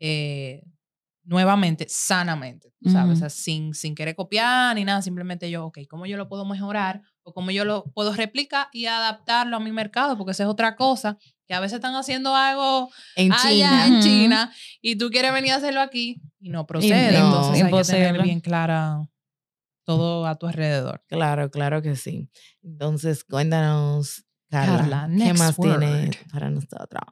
eh, 0.00 0.62
nuevamente, 1.22 1.86
sanamente, 1.88 2.72
¿sabes? 2.86 3.04
Ujú. 3.04 3.12
O 3.12 3.16
sea, 3.16 3.28
sin, 3.30 3.74
sin 3.74 3.94
querer 3.94 4.16
copiar 4.16 4.74
ni 4.74 4.84
nada, 4.84 5.02
simplemente 5.02 5.50
yo, 5.50 5.66
ok, 5.66 5.80
¿cómo 5.88 6.06
yo 6.06 6.16
lo 6.16 6.28
puedo 6.28 6.44
mejorar? 6.46 7.02
O 7.22 7.34
cómo 7.34 7.50
yo 7.50 7.64
lo 7.66 7.84
puedo 7.92 8.14
replicar 8.14 8.68
y 8.72 8.86
adaptarlo 8.86 9.56
a 9.56 9.60
mi 9.60 9.70
mercado, 9.70 10.16
porque 10.16 10.32
esa 10.32 10.44
es 10.44 10.48
otra 10.48 10.76
cosa, 10.76 11.18
que 11.46 11.52
a 11.54 11.60
veces 11.60 11.76
están 11.76 11.94
haciendo 11.94 12.34
algo 12.34 12.90
En 13.16 13.32
allá 13.32 13.42
China. 13.42 13.86
en. 13.86 14.00
China 14.00 14.52
y 14.80 14.96
tú 14.96 15.10
quieres 15.10 15.32
venir 15.34 15.52
a 15.52 15.56
hacerlo 15.56 15.82
aquí 15.82 16.22
y 16.40 16.48
no 16.48 16.66
procede. 16.66 17.12
no, 17.12 17.26
Entonces 17.26 17.62
hay 17.62 17.70
que 17.70 17.82
tener 17.84 18.06
imposible. 18.06 18.22
bien 18.22 18.40
clara 18.40 19.06
todo 19.96 20.26
a 20.26 20.34
tu 20.36 20.46
alrededor. 20.46 21.02
Claro, 21.08 21.50
claro 21.50 21.82
que 21.82 21.96
sí. 21.96 22.28
Entonces, 22.62 23.24
cuéntanos, 23.24 24.24
Carla, 24.50 24.78
Carla, 24.78 25.08
¿qué 25.24 25.32
más 25.34 25.58
word. 25.58 25.78
tienes 25.80 26.16
para 26.32 26.50
nosotros? 26.50 27.02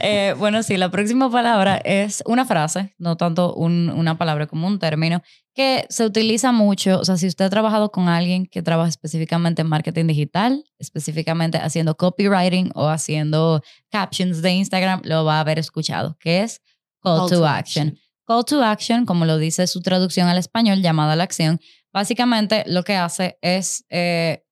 Eh, 0.00 0.34
bueno, 0.38 0.62
sí, 0.64 0.76
la 0.76 0.90
próxima 0.90 1.30
palabra 1.30 1.76
es 1.76 2.22
una 2.26 2.44
frase, 2.44 2.94
no 2.98 3.16
tanto 3.16 3.54
un- 3.54 3.90
una 3.90 4.18
palabra 4.18 4.48
como 4.48 4.66
un 4.66 4.80
término, 4.80 5.22
que 5.54 5.86
se 5.88 6.04
utiliza 6.04 6.50
mucho. 6.50 6.98
O 6.98 7.04
sea, 7.04 7.16
si 7.16 7.28
usted 7.28 7.44
ha 7.44 7.50
trabajado 7.50 7.92
con 7.92 8.08
alguien 8.08 8.46
que 8.46 8.60
trabaja 8.62 8.88
específicamente 8.88 9.62
en 9.62 9.68
marketing 9.68 10.06
digital, 10.06 10.64
específicamente 10.80 11.58
haciendo 11.58 11.96
copywriting 11.96 12.72
o 12.74 12.88
haciendo 12.88 13.62
captions 13.90 14.42
de 14.42 14.50
Instagram, 14.52 15.00
lo 15.04 15.24
va 15.24 15.36
a 15.36 15.40
haber 15.40 15.60
escuchado, 15.60 16.16
que 16.18 16.42
es 16.42 16.60
call, 17.00 17.28
to, 17.28 17.46
action. 17.46 17.96
Call 18.28 18.44
to 18.44 18.62
action, 18.62 19.06
como 19.06 19.24
lo 19.24 19.38
dice 19.38 19.66
su 19.66 19.80
traducción 19.80 20.28
al 20.28 20.36
español, 20.36 20.82
llamada 20.82 21.14
a 21.14 21.16
la 21.16 21.24
acción, 21.24 21.60
básicamente 21.94 22.62
lo 22.66 22.84
que 22.84 22.94
hace 22.94 23.38
es 23.40 23.86
eh, 23.88 24.44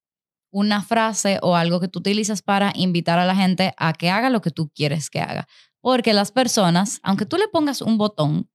una 0.51 0.81
frase 0.81 1.39
o 1.43 1.57
algo 1.57 1.79
que 1.79 1.89
tú 1.89 1.99
utilizas 1.99 2.41
para 2.41 2.73
invitar 2.75 3.19
a 3.19 3.27
la 3.27 3.37
gente 3.37 3.75
a 3.77 3.93
que 3.93 4.09
haga 4.09 4.31
lo 4.31 4.41
que 4.41 4.51
tú 4.51 4.71
quieres 4.75 5.11
que 5.11 5.21
haga. 5.21 5.47
Porque 5.83 6.15
las 6.15 6.33
personas, 6.33 7.01
aunque 7.03 7.27
tú 7.27 7.37
le 7.37 7.49
pongas 7.49 7.83
un 7.83 7.99
botón, 7.99 8.49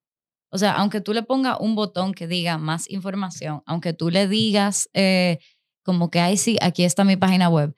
o 0.50 0.58
sea, 0.58 0.72
aunque 0.72 1.02
tú 1.02 1.14
le 1.14 1.22
pongas 1.22 1.58
un 1.60 1.76
botón 1.76 2.16
que 2.16 2.26
diga 2.26 2.58
más 2.58 2.90
información, 2.90 3.62
aunque 3.68 3.94
tú 3.94 4.10
le 4.10 4.28
digas 4.28 4.90
eh, 4.94 5.38
como 5.84 6.10
que, 6.10 6.20
ay, 6.20 6.36
sí, 6.36 6.58
aquí 6.62 6.84
está 6.84 7.04
mi 7.04 7.16
página 7.16 7.48
web, 7.48 7.76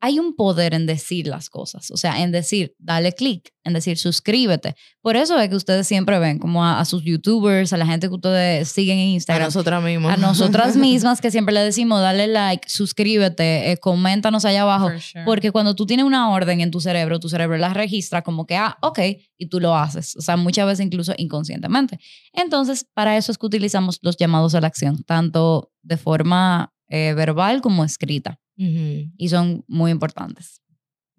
hay 0.00 0.18
un 0.20 0.36
poder 0.36 0.74
en 0.74 0.86
decir 0.86 1.26
las 1.26 1.50
cosas, 1.50 1.90
o 1.90 1.96
sea, 1.96 2.22
en 2.22 2.30
decir, 2.30 2.74
dale 2.78 3.12
clic, 3.12 3.52
en 3.64 3.72
decir, 3.72 3.98
suscríbete. 3.98 4.76
Por 5.02 5.16
eso 5.16 5.38
es 5.38 5.48
que 5.48 5.56
ustedes 5.56 5.86
siempre 5.86 6.18
ven 6.20 6.38
como 6.38 6.64
a, 6.64 6.78
a 6.78 6.84
sus 6.84 7.02
youtubers, 7.02 7.72
a 7.72 7.76
la 7.76 7.86
gente 7.86 8.08
que 8.08 8.14
ustedes 8.14 8.68
siguen 8.68 8.98
en 8.98 9.08
A 9.08 9.12
Instagram, 9.12 9.46
nosotras 9.46 9.82
mismas. 9.82 10.14
a 10.14 10.20
nosotras 10.20 10.76
mismas 10.76 11.20
que 11.20 11.30
siempre 11.30 11.52
le 11.52 11.60
decimos, 11.60 12.00
dale 12.00 12.28
like, 12.28 12.68
suscríbete, 12.68 13.72
eh, 13.72 13.76
coméntanos 13.78 14.44
allá 14.44 14.62
abajo. 14.62 14.88
For 14.88 15.00
sure. 15.00 15.24
Porque 15.24 15.50
cuando 15.50 15.74
tú 15.74 15.84
tienes 15.84 16.06
una 16.06 16.30
orden 16.30 16.60
en 16.60 16.70
tu 16.70 16.80
cerebro, 16.80 17.18
tu 17.18 17.28
cerebro 17.28 17.56
la 17.56 17.74
registra 17.74 18.22
como 18.22 18.46
que, 18.46 18.56
ah, 18.56 18.78
ok, 18.82 19.00
y 19.36 19.46
tú 19.46 19.58
lo 19.58 19.76
haces. 19.76 20.14
O 20.16 20.20
sea, 20.20 20.36
muchas 20.36 20.66
veces 20.66 20.86
incluso 20.86 21.12
inconscientemente. 21.16 21.98
Entonces, 22.32 22.86
para 22.94 23.16
eso 23.16 23.32
es 23.32 23.38
que 23.38 23.46
utilizamos 23.46 23.98
los 24.02 24.16
llamados 24.16 24.54
a 24.54 24.60
la 24.60 24.68
acción, 24.68 25.02
tanto 25.02 25.72
de 25.82 25.96
forma 25.96 26.72
eh, 26.88 27.14
verbal 27.14 27.60
como 27.60 27.84
escrita. 27.84 28.40
Y 28.56 29.28
son 29.28 29.64
muy 29.68 29.90
importantes. 29.92 30.60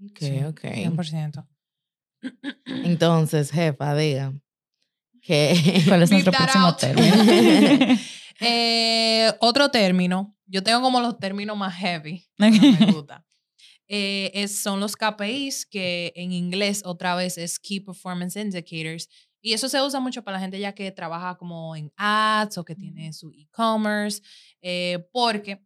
Ok, 0.03 0.17
Sí, 0.19 0.43
ok. 0.43 0.61
100%. 0.61 1.47
Entonces, 2.65 3.51
jefa, 3.51 3.95
diga. 3.95 4.33
Que 5.21 5.53
¿Cuál 5.87 6.03
es 6.03 6.11
nuestro 6.11 6.31
próximo 6.31 6.65
out. 6.67 6.77
término? 6.77 7.15
Eh, 8.41 9.33
otro 9.41 9.69
término, 9.69 10.33
yo 10.45 10.63
tengo 10.63 10.79
como 10.81 11.01
los 11.01 11.19
términos 11.19 11.57
más 11.57 11.75
heavy, 11.75 12.25
que 12.37 12.49
me 12.85 12.91
gusta. 12.93 13.25
Eh, 13.89 14.31
es- 14.33 14.59
son 14.61 14.79
los 14.79 14.95
KPIs, 14.95 15.65
que 15.65 16.13
en 16.15 16.31
inglés 16.31 16.83
otra 16.85 17.15
vez 17.15 17.37
es 17.37 17.59
Key 17.59 17.81
Performance 17.81 18.37
Indicators. 18.39 19.09
Y 19.41 19.53
eso 19.53 19.69
se 19.69 19.81
usa 19.81 19.99
mucho 19.99 20.23
para 20.23 20.37
la 20.37 20.41
gente 20.41 20.59
ya 20.59 20.73
que 20.73 20.91
trabaja 20.91 21.37
como 21.37 21.75
en 21.75 21.91
ads 21.95 22.57
o 22.57 22.65
que 22.65 22.75
tiene 22.75 23.13
su 23.13 23.31
e-commerce, 23.31 24.21
eh, 24.61 25.07
porque 25.11 25.63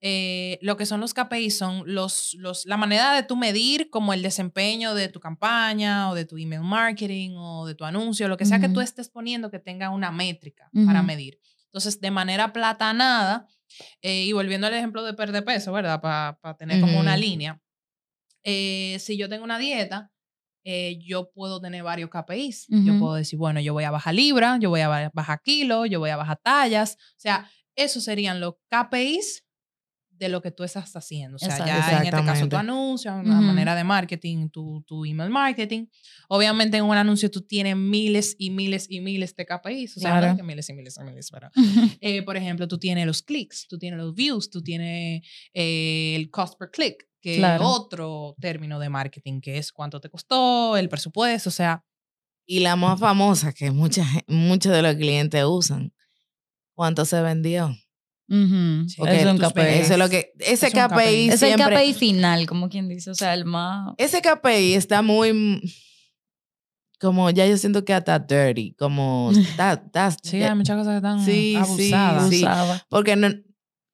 eh, 0.00 0.58
lo 0.60 0.76
que 0.76 0.84
son 0.84 1.00
los 1.00 1.14
KPIs 1.14 1.56
son 1.56 1.82
los, 1.86 2.34
los, 2.34 2.66
la 2.66 2.76
manera 2.76 3.14
de 3.14 3.22
tú 3.22 3.34
medir 3.34 3.88
como 3.88 4.12
el 4.12 4.22
desempeño 4.22 4.94
de 4.94 5.08
tu 5.08 5.20
campaña 5.20 6.10
o 6.10 6.14
de 6.14 6.26
tu 6.26 6.36
email 6.36 6.60
marketing 6.60 7.36
o 7.36 7.66
de 7.66 7.74
tu 7.74 7.84
anuncio, 7.84 8.28
lo 8.28 8.36
que 8.36 8.44
sea 8.44 8.60
que 8.60 8.68
tú 8.68 8.80
estés 8.80 9.08
poniendo 9.08 9.50
que 9.50 9.58
tenga 9.58 9.90
una 9.90 10.12
métrica 10.12 10.70
para 10.84 11.02
medir. 11.02 11.40
Entonces, 11.64 12.00
de 12.00 12.10
manera 12.10 12.52
platanada, 12.52 13.48
eh, 14.00 14.24
y 14.24 14.32
volviendo 14.32 14.66
al 14.66 14.74
ejemplo 14.74 15.02
de 15.02 15.14
perder 15.14 15.44
peso, 15.44 15.72
¿verdad? 15.72 16.00
Para 16.00 16.56
tener 16.56 16.80
como 16.80 17.00
una 17.00 17.16
línea. 17.16 17.60
si 18.44 19.16
yo 19.16 19.28
tengo 19.30 19.44
una 19.44 19.58
dieta, 19.58 20.12
eh, 20.68 20.98
yo 21.00 21.30
puedo 21.30 21.60
tener 21.60 21.84
varios 21.84 22.10
KPIs. 22.10 22.66
Yo 22.84 22.98
puedo 22.98 23.14
decir, 23.14 23.38
bueno, 23.38 23.60
yo 23.60 23.72
voy 23.72 23.84
a 23.84 23.92
bajar 23.92 24.14
libra, 24.14 24.58
yo 24.60 24.68
voy 24.68 24.80
a 24.80 24.88
ba- 24.88 25.10
bajar 25.14 25.40
kilos, 25.42 25.88
yo 25.88 26.00
voy 26.00 26.10
a 26.10 26.16
bajar 26.16 26.40
tallas. 26.42 26.96
O 27.12 27.20
sea, 27.20 27.48
esos 27.76 28.02
serían 28.02 28.40
los 28.40 28.54
KPIs 28.68 29.44
de 30.18 30.28
lo 30.28 30.40
que 30.40 30.50
tú 30.50 30.64
estás 30.64 30.94
haciendo. 30.96 31.36
O 31.36 31.38
sea, 31.38 31.58
ya 31.66 31.98
en 32.00 32.04
este 32.06 32.24
caso 32.24 32.48
tu 32.48 32.56
anuncio, 32.56 33.12
una 33.14 33.34
Ujú. 33.38 33.42
manera 33.42 33.74
de 33.74 33.84
marketing, 33.84 34.48
tu, 34.48 34.82
tu 34.86 35.04
email 35.04 35.30
marketing. 35.30 35.86
Obviamente 36.28 36.76
en 36.78 36.84
un 36.84 36.96
anuncio 36.96 37.30
tú 37.30 37.42
tienes 37.42 37.76
miles 37.76 38.34
y 38.38 38.50
miles 38.50 38.86
y 38.88 39.00
miles 39.00 39.34
de 39.36 39.44
KPIs. 39.46 39.96
O 39.96 40.00
sea, 40.00 40.10
Claro. 40.12 40.26
no 40.26 40.32
es 40.32 40.36
que 40.38 40.42
miles 40.42 40.68
y 40.68 40.72
miles 40.74 40.96
y 41.00 41.04
miles, 41.04 41.30
pero 41.30 41.50
eh, 42.00 42.22
por 42.22 42.36
ejemplo, 42.36 42.66
tú 42.66 42.78
tienes 42.78 43.06
los 43.06 43.22
clics, 43.22 43.66
tú 43.68 43.78
tienes 43.78 43.98
los 43.98 44.14
views, 44.14 44.48
tú 44.50 44.62
tienes 44.62 45.22
eh, 45.54 46.14
el 46.16 46.30
cost 46.30 46.58
per 46.58 46.70
click, 46.70 47.06
que 47.20 47.36
Claro. 47.36 47.64
es 47.64 47.70
otro 47.70 48.34
término 48.40 48.78
de 48.78 48.88
marketing, 48.88 49.40
que 49.40 49.58
es 49.58 49.72
cuánto 49.72 50.00
te 50.00 50.08
costó, 50.08 50.76
el 50.76 50.88
presupuesto, 50.88 51.48
o 51.50 51.52
sea, 51.52 51.84
Y 52.48 52.60
la 52.60 52.76
más 52.76 53.00
famosa 53.00 53.52
que 53.52 53.70
mucha, 53.72 54.04
muchos 54.28 54.72
de 54.72 54.80
los 54.82 54.94
clientes 54.94 55.44
usan. 55.44 55.92
¿Cuánto 56.74 57.04
se 57.04 57.20
vendió? 57.22 57.74
Sí, 58.28 58.96
Porque 58.98 59.20
es 59.20 59.26
un 59.26 59.38
KPI. 59.38 59.60
Eso 59.62 59.92
es 59.92 59.98
lo 59.98 60.08
que. 60.08 60.32
Ese 60.40 60.66
Es 60.66 60.72
KPI. 60.72 60.88
KPI, 60.88 61.28
Es 61.30 61.42
el. 61.42 61.56
KPI 61.60 61.94
final, 61.94 62.46
como 62.46 62.68
quien 62.68 62.88
dice, 62.88 63.10
o 63.10 63.14
sea, 63.14 63.34
el 63.34 63.44
más... 63.44 63.94
Ese 63.98 64.20
KPI 64.20 64.74
está 64.74 65.00
muy. 65.02 65.60
Como 66.98 67.28
ya 67.30 67.46
yo 67.46 67.56
siento 67.58 67.84
que 67.84 67.92
hasta 67.94 68.18
dirty. 68.18 68.74
Como. 68.78 69.30
Está, 69.36 69.74
está- 69.74 70.10
sí, 70.22 70.42
hay 70.42 70.54
muchas 70.54 70.76
cosas 70.78 70.92
que 70.92 70.96
están 70.96 71.24
Sí, 71.24 71.54
abusadas. 71.56 72.28
sí. 72.30 72.36
usaba. 72.42 72.84
Porque 72.88 73.16
no- 73.16 73.34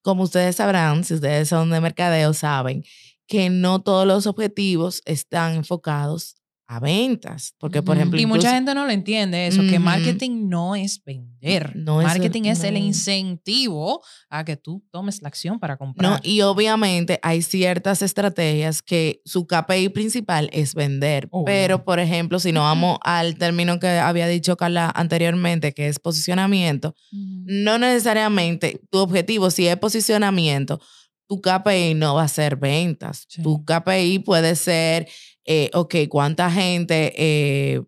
como 0.02 0.22
ustedes 0.24 0.56
sabrán, 0.56 1.04
si 1.04 1.14
ustedes 1.14 1.48
son 1.48 1.70
de 1.70 1.80
mercadeo, 1.80 2.32
saben 2.34 2.84
que 3.26 3.50
no 3.50 3.80
todos 3.82 4.06
los 4.06 4.26
objetivos 4.26 5.00
están 5.04 5.54
enfocados 5.56 6.36
a 6.74 6.80
ventas. 6.80 7.54
Porque, 7.58 7.82
por 7.82 7.96
ejemplo, 7.96 8.18
Y 8.20 8.26
mucha 8.26 8.52
gente 8.54 8.74
no 8.74 8.86
lo 8.86 8.92
entiende 8.92 9.46
eso, 9.46 9.60
que 9.68 9.78
marketing 9.78 10.48
no 10.48 10.74
es 10.74 11.02
vender. 11.04 11.76
No 11.76 12.00
es- 12.00 12.06
marketing 12.06 12.44
es, 12.44 12.64
el 12.64 12.74
no. 12.74 12.80
incentivo 12.80 14.02
a 14.30 14.44
que 14.44 14.56
tú 14.56 14.82
tomes 14.90 15.20
la 15.22 15.28
acción 15.28 15.58
para 15.58 15.74
No, 15.74 15.78
comprar. 15.78 16.20
y 16.22 16.40
obviamente 16.42 17.18
hay 17.22 17.42
ciertas 17.42 18.00
estrategias 18.02 18.80
que 18.82 19.20
su 19.24 19.46
KPI 19.46 19.90
principal 19.90 20.48
es 20.52 20.74
vender. 20.74 21.28
Pero, 21.44 21.84
por 21.84 21.98
ejemplo, 22.00 22.38
si 22.38 22.52
no 22.52 22.60
vamos 22.62 22.98
al 23.02 23.36
término 23.36 23.78
que 23.78 23.88
había 23.88 24.26
dicho 24.26 24.56
Carla 24.56 24.90
anteriormente, 24.94 25.72
que 25.74 25.88
es 25.88 25.98
posicionamiento, 25.98 26.94
no 27.10 27.78
necesariamente 27.78 28.80
tu 28.90 28.98
objetivo, 28.98 29.50
si 29.50 29.66
es 29.66 29.76
posicionamiento, 29.76 30.80
tu 31.28 31.40
KPI 31.40 31.94
no 31.94 32.14
va 32.14 32.24
a 32.24 32.28
ser 32.28 32.56
ventas. 32.56 33.24
Sí. 33.28 33.42
Tu 33.42 33.64
KPI 33.64 34.18
puede 34.18 34.54
ser, 34.54 35.08
eh, 35.46 35.70
ok, 35.74 35.94
cuánta 36.08 36.50
gente, 36.50 37.12
eh, 37.16 37.82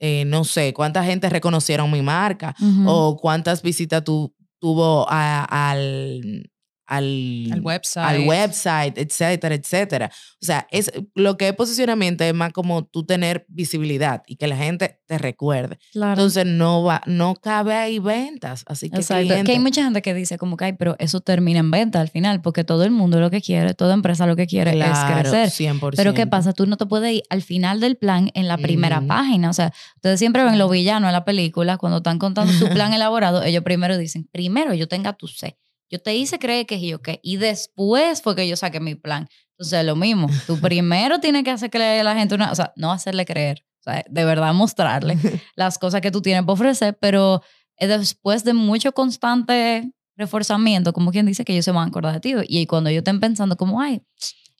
eh, 0.00 0.24
no 0.26 0.44
sé, 0.44 0.72
cuánta 0.72 1.02
gente 1.04 1.28
reconocieron 1.28 1.90
mi 1.90 2.02
marca 2.02 2.54
o 2.86 3.16
cuántas 3.16 3.62
visitas 3.62 4.02
tu, 4.04 4.34
tuvo 4.60 5.06
a- 5.08 5.44
al, 5.70 6.50
al, 6.88 7.50
Al 7.52 7.60
website. 7.60 8.06
al 8.06 8.26
website, 8.26 8.98
etcétera, 8.98 9.54
etcétera. 9.54 10.10
O 10.40 10.44
sea, 10.44 10.66
es, 10.70 10.90
lo 11.14 11.36
que 11.36 11.48
es 11.48 11.54
posicionamiento 11.54 12.24
es 12.24 12.32
más 12.32 12.52
como 12.52 12.84
tú 12.86 13.04
tener 13.04 13.44
visibilidad 13.48 14.22
y 14.26 14.36
que 14.36 14.46
la 14.46 14.56
gente 14.56 15.00
te 15.06 15.18
recuerde. 15.18 15.78
Claro. 15.92 16.12
Entonces 16.12 16.46
no 16.46 16.82
va, 16.82 17.02
no 17.06 17.34
cabe 17.34 17.74
ahí 17.74 17.98
ventas. 17.98 18.64
Así 18.66 18.88
que. 18.90 19.00
Que 19.44 19.52
hay 19.52 19.58
mucha 19.58 19.84
gente 19.84 20.00
que 20.00 20.14
dice 20.14 20.38
como 20.38 20.56
que, 20.56 20.64
ay, 20.64 20.72
pero 20.72 20.96
eso 20.98 21.20
termina 21.20 21.60
en 21.60 21.70
venta 21.70 22.00
al 22.00 22.08
final, 22.08 22.40
porque 22.40 22.64
todo 22.64 22.84
el 22.84 22.90
mundo 22.90 23.20
lo 23.20 23.30
que 23.30 23.42
quiere, 23.42 23.74
toda 23.74 23.92
empresa 23.92 24.26
lo 24.26 24.34
que 24.36 24.46
quiere 24.46 24.72
Claro, 24.72 25.28
es 25.28 25.30
crecer. 25.30 25.70
100%. 25.74 25.92
Pero 25.96 26.14
¿qué 26.14 26.26
pasa? 26.26 26.54
Tú 26.54 26.66
no 26.66 26.76
te 26.76 26.86
puedes 26.86 27.12
ir 27.12 27.22
al 27.28 27.42
final 27.42 27.80
del 27.80 27.96
plan 27.96 28.30
en 28.34 28.48
la 28.48 28.56
primera 28.56 29.02
página. 29.02 29.50
O 29.50 29.52
sea, 29.52 29.72
ustedes 29.96 30.18
siempre 30.18 30.42
ven 30.44 30.58
los 30.58 30.70
villanos 30.70 31.08
en 31.08 31.12
la 31.12 31.24
película, 31.24 31.76
cuando 31.76 31.98
están 31.98 32.18
contando 32.18 32.52
su 32.52 32.68
plan 32.68 32.92
elaborado, 32.94 33.42
ellos 33.42 33.62
primero 33.62 33.98
dicen, 33.98 34.26
primero 34.32 34.72
yo 34.72 34.88
tenga 34.88 35.12
tu 35.12 35.28
C. 35.28 35.58
Yo 35.90 36.00
te 36.00 36.14
hice 36.14 36.38
creer 36.38 36.66
que 36.66 36.80
yo 36.80 37.00
qué. 37.02 37.20
Y 37.22 37.36
después 37.36 38.22
fue 38.22 38.36
que 38.36 38.48
yo 38.48 38.56
saqué 38.56 38.80
mi 38.80 38.94
plan. 38.94 39.28
Entonces, 39.52 39.84
lo 39.84 39.96
mismo. 39.96 40.28
Tú 40.46 40.58
primero 40.60 41.18
tienes 41.20 41.44
que 41.44 41.50
hacer 41.50 41.70
creer 41.70 42.00
a 42.00 42.04
la 42.04 42.14
gente 42.14 42.34
una... 42.34 42.52
O 42.52 42.54
sea, 42.54 42.72
no 42.76 42.92
hacerle 42.92 43.24
creer. 43.24 43.64
O 43.80 43.82
sea, 43.84 44.04
de 44.08 44.24
verdad 44.24 44.52
mostrarle 44.54 45.18
las 45.56 45.78
cosas 45.78 46.00
que 46.00 46.10
tú 46.10 46.20
tienes 46.20 46.44
por 46.44 46.54
ofrecer, 46.54 46.98
pero 47.00 47.42
es 47.76 47.88
después 47.88 48.44
de 48.44 48.54
mucho 48.54 48.92
constante 48.92 49.90
reforzamiento, 50.16 50.92
como 50.92 51.12
quien 51.12 51.26
dice 51.26 51.44
que 51.44 51.52
ellos 51.52 51.64
se 51.64 51.70
van 51.70 51.84
a 51.84 51.88
acordar 51.88 52.14
de 52.14 52.20
ti. 52.20 52.34
Y 52.48 52.66
cuando 52.66 52.90
ellos 52.90 53.00
estén 53.00 53.20
pensando 53.20 53.56
como, 53.56 53.80
ay, 53.80 54.02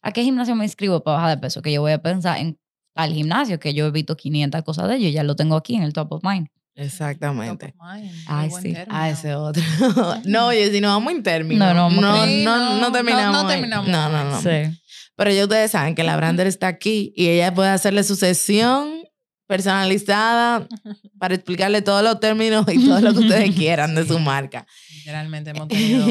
¿a 0.03 0.13
qué 0.13 0.23
gimnasio 0.23 0.55
me 0.55 0.65
inscribo 0.65 1.03
para 1.03 1.17
bajar 1.17 1.31
de 1.31 1.39
peso? 1.39 1.63
Que 1.63 1.73
yo 1.73 1.81
voy 1.81 1.93
a 1.93 2.03
pensar 2.03 2.39
en 2.39 2.59
al 2.99 3.15
gimnasio, 3.15 3.61
que 3.61 3.75
yo 3.75 3.87
he 3.87 3.91
visto 3.93 4.17
500 4.17 4.63
cosas 4.65 4.89
de 4.89 4.97
ellos, 4.97 5.13
ya 5.13 5.23
lo 5.23 5.37
tengo 5.37 5.55
aquí 5.55 5.77
en 5.77 5.85
el 5.85 5.93
top 5.93 6.13
of 6.15 6.25
mind. 6.25 6.49
Exactamente. 6.79 7.67
Sí. 7.67 8.73
término. 8.73 8.87
Ah, 8.91 9.11
ese 9.11 9.35
otro. 9.35 9.63
no, 10.25 10.47
oye, 10.49 10.71
si 10.71 10.81
no 10.81 10.89
vamos 10.89 11.13
en 11.13 11.23
término. 11.23 11.75
No, 11.75 11.91
no 11.91 12.01
no, 12.01 12.15
a- 12.23 12.27
no, 12.27 12.57
no, 12.57 12.75
no 12.75 12.81
no- 12.81 12.93
terminamos. 12.93 13.43
no 13.43 13.49
terminamos 13.49 13.89
No, 13.89 14.09
no, 14.09 14.25
no. 14.31 14.41
Sí. 14.41 14.79
Pero 15.17 15.33
ya 15.33 15.43
ustedes 15.45 15.71
saben 15.73 15.95
que 15.95 16.05
la 16.05 16.17
Brander 16.17 16.47
está 16.47 16.69
aquí 16.69 17.13
y 17.17 17.29
ella 17.29 17.53
puede 17.53 17.71
hacerle 17.71 18.05
su 18.05 18.15
sesión 18.15 19.03
personalizada 19.49 20.69
para 21.19 21.35
explicarle 21.35 21.83
todos 21.83 22.05
los 22.05 22.21
términos 22.21 22.65
y 22.73 22.85
todo 22.87 23.01
lo 23.01 23.13
que 23.13 23.21
ustedes 23.21 23.55
quieran 23.57 23.95
de 23.97 24.07
su 24.07 24.19
marca. 24.21 24.67
Literalmente 24.95 25.51
hemos 25.51 25.67
tenido 25.69 26.07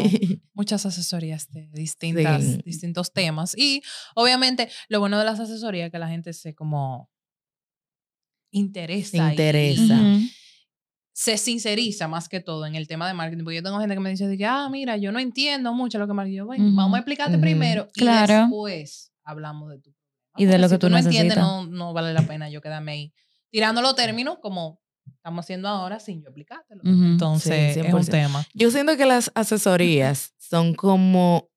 muchas 0.53 0.86
asesorías 0.86 1.49
de 1.51 1.69
distintas, 1.71 2.43
Sí. 2.43 2.62
distintos 2.65 3.13
temas. 3.13 3.56
Y 3.58 3.82
obviamente 4.15 4.69
lo 4.89 4.99
bueno 4.99 5.17
de 5.19 5.23
las 5.25 5.39
asesorías 5.39 5.86
es 5.86 5.91
que 5.91 5.99
la 5.99 6.10
gente 6.10 6.34
se 6.34 6.53
como 6.56 7.10
interesa. 8.51 9.12
Se 9.12 9.17
interesa. 9.17 9.93
y. 10.01 10.32
se 11.19 11.36
sinceriza 11.39 12.08
más 12.08 12.30
que 12.30 12.41
todo 12.41 12.67
en 12.67 12.75
el 12.75 12.88
tema 12.88 13.08
de 13.08 13.15
marketing. 13.15 13.43
Porque 13.43 13.56
yo 13.56 13.63
tengo 13.63 13.80
gente 13.80 13.95
que 13.95 13.99
me 13.99 14.12
dice, 14.12 14.27
de 14.27 14.38
que, 14.38 14.45
ah, 14.45 14.69
mira, 14.69 14.97
yo 14.97 15.12
no 15.12 15.17
entiendo 15.17 15.73
mucho 15.73 15.97
lo 15.97 16.06
que 16.06 16.13
marketing. 16.13 16.38
Yo, 16.38 16.45
bueno, 16.45 16.63
vamos 16.75 16.93
a 16.93 16.99
explicarte 16.99 17.39
primero 17.39 17.88
y 17.95 17.99
Claro. 18.01 18.41
después 18.41 19.12
hablamos 19.23 19.69
de 19.71 19.77
tu 19.80 19.91
problema. 19.91 20.03
Y 20.38 20.45
de 20.45 20.60
lo 20.60 20.67
si 20.67 20.75
que 20.75 20.77
tú 20.77 20.89
no 20.91 20.97
entiendes, 20.99 21.36
no, 21.38 21.65
no 21.65 21.91
vale 21.93 22.13
la 22.13 22.21
pena 22.21 22.51
yo 22.51 22.62
quedarme 22.62 22.91
ahí 22.91 23.13
tirando 23.49 23.82
los 23.82 23.95
términos 23.95 24.38
como 24.43 24.80
estamos 25.15 25.43
haciendo 25.43 25.67
ahora 25.69 25.99
sin 25.99 26.21
yo 26.21 26.27
explicártelo. 26.27 26.82
Entonces, 26.86 27.73
Sí, 27.73 27.80
es 27.80 27.86
un 27.91 28.01
100%. 28.03 28.12
tema. 28.12 28.45
Yo 28.53 28.69
siento 28.69 28.95
que 28.95 29.08
las 29.08 29.32
asesorías 29.34 30.34
son 30.38 30.75
como. 30.75 31.49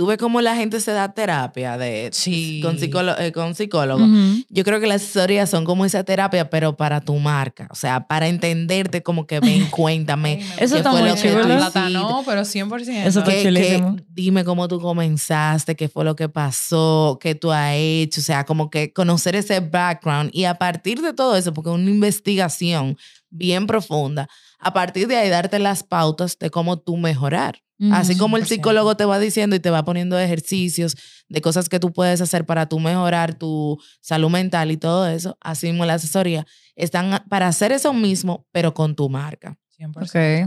Tú 0.00 0.06
ves 0.06 0.16
cómo 0.16 0.40
la 0.40 0.56
gente 0.56 0.80
se 0.80 0.92
da 0.92 1.12
terapia 1.12 1.76
de, 1.76 2.08
Sí. 2.10 2.60
con, 2.64 2.78
psicólogo, 2.78 3.18
eh, 3.20 3.32
con 3.32 3.54
psicólogo. 3.54 4.02
Ujú. 4.02 4.42
Yo 4.48 4.64
creo 4.64 4.80
que 4.80 4.86
las 4.86 5.02
asesorías 5.02 5.50
son 5.50 5.66
como 5.66 5.84
esa 5.84 6.04
terapia, 6.04 6.48
pero 6.48 6.74
para 6.74 7.02
tu 7.02 7.16
marca. 7.18 7.68
O 7.70 7.74
sea, 7.74 8.06
para 8.06 8.26
entenderte 8.26 9.02
como 9.02 9.26
que 9.26 9.40
ven, 9.40 9.66
cuéntame. 9.70 10.40
Eso 10.58 10.78
está 10.78 10.90
fue 10.90 11.00
muy 11.02 11.10
lo 11.10 11.16
que 11.16 11.20
chulo. 11.30 11.70
tú 11.70 11.80
no, 11.90 12.22
pero 12.24 12.46
100%. 12.46 13.04
Eso 13.06 13.18
está 13.18 13.30
que- 13.30 13.42
chulísimo. 13.42 13.96
que 13.96 14.04
dime 14.08 14.42
cómo 14.42 14.68
tú 14.68 14.80
comenzaste, 14.80 15.76
qué 15.76 15.90
fue 15.90 16.06
lo 16.06 16.16
que 16.16 16.30
pasó, 16.30 17.18
qué 17.20 17.34
tú 17.34 17.52
has 17.52 17.74
hecho, 17.76 18.22
o 18.22 18.24
sea, 18.24 18.44
como 18.46 18.70
que 18.70 18.94
conocer 18.94 19.36
ese 19.36 19.60
background 19.60 20.30
y 20.32 20.44
a 20.44 20.54
partir 20.54 21.02
de 21.02 21.12
todo 21.12 21.36
eso, 21.36 21.52
porque 21.52 21.68
es 21.68 21.76
una 21.76 21.90
investigación 21.90 22.96
bien 23.28 23.66
profunda, 23.66 24.28
a 24.60 24.72
partir 24.72 25.08
de 25.08 25.16
ahí 25.16 25.28
darte 25.28 25.58
las 25.58 25.82
pautas 25.82 26.38
de 26.38 26.50
cómo 26.50 26.78
tú 26.78 26.96
mejorar. 26.96 27.62
Así 27.92 28.14
como 28.18 28.36
el 28.36 28.44
100%. 28.44 28.46
psicólogo 28.46 28.94
te 28.94 29.06
va 29.06 29.18
diciendo 29.18 29.56
y 29.56 29.60
te 29.60 29.70
va 29.70 29.82
poniendo 29.86 30.18
ejercicios 30.18 30.96
de 31.30 31.40
cosas 31.40 31.70
que 31.70 31.80
tú 31.80 31.94
puedes 31.94 32.20
hacer 32.20 32.44
para 32.44 32.66
tú 32.66 32.78
mejorar 32.78 33.32
tu 33.34 33.78
salud 34.02 34.28
mental 34.28 34.70
y 34.70 34.76
todo 34.76 35.08
eso, 35.08 35.38
así 35.40 35.68
mismo 35.68 35.86
la 35.86 35.94
asesoría, 35.94 36.46
están 36.76 37.24
para 37.30 37.48
hacer 37.48 37.72
eso 37.72 37.94
mismo, 37.94 38.46
pero 38.52 38.74
con 38.74 38.94
tu 38.94 39.08
marca. 39.08 39.56
100%. 39.78 39.96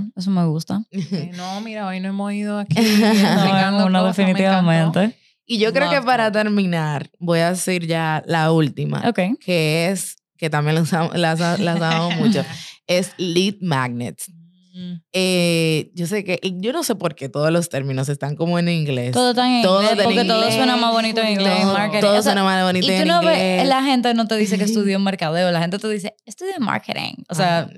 Ok, 0.04 0.12
eso 0.15 0.30
me 0.30 0.45
gusta. 0.45 0.84
Sí, 0.91 1.32
no, 1.34 1.60
mira, 1.62 1.88
hoy 1.88 1.99
no 1.99 2.10
hemos 2.10 2.32
ido 2.34 2.60
aquí. 2.60 2.76
No, 2.80 3.45
encantó. 3.47 4.06
definitivamente. 4.06 5.17
Y 5.47 5.58
yo 5.58 5.73
creo 5.73 5.89
que 5.89 6.02
para 6.04 6.26
that. 6.32 6.34
terminar, 6.43 7.10
voy 7.19 7.39
a 7.39 7.49
decir 7.49 7.88
ya 7.88 8.21
la 8.28 8.52
última, 8.52 9.02
Ok. 9.10 9.19
que 9.43 9.89
es, 9.89 10.17
que 10.38 10.52
también 10.52 10.76
la 10.76 10.82
usamos, 10.82 11.17
la, 11.17 11.34
la 11.36 11.76
usamos 11.76 12.15
mucho, 12.17 12.45
es 12.88 13.13
lead 13.17 13.56
magnets. 13.62 14.32
Mm, 14.76 14.93
Eh, 15.13 15.91
yo 15.93 16.08
sé 16.08 16.24
que, 16.24 16.39
yo 16.56 16.74
no 16.74 16.84
sé 16.84 16.96
por 16.96 17.13
qué 17.13 17.30
todos 17.30 17.52
los 17.52 17.69
términos 17.69 18.10
están 18.10 18.36
como 18.36 18.58
en 18.58 18.69
inglés. 18.69 19.12
Todo 19.12 19.30
está 19.30 19.48
en 19.48 19.62
Todo 19.62 19.84
inglés, 19.84 20.04
porque 20.04 20.26
todo 20.26 20.50
suena 20.52 20.78
más 20.78 20.91
bonito 20.91 21.22
en 21.22 21.34
inglés. 21.34 21.62
todo, 21.62 21.74
marketing. 21.74 22.02
todo 22.02 22.10
O 22.12 22.13
sea, 22.13 22.24
suena 22.24 22.43
más 22.43 22.63
bonito 22.63 22.86
y 22.88 22.89
tú 22.96 23.02
en 23.04 23.08
no 23.08 23.22
ves, 23.22 23.38
inglés. 23.38 23.67
la 23.67 23.84
gente 23.84 24.13
no 24.15 24.28
te 24.28 24.36
dice 24.36 24.58
que 24.58 24.63
estudió 24.63 25.00
mercadeo, 25.00 25.52
la 25.52 25.62
gente 25.62 25.78
te 25.78 25.88
dice, 25.89 26.15
estudié 26.26 26.58
marketing. 26.60 27.24
O 27.30 27.36
sea, 27.36 27.69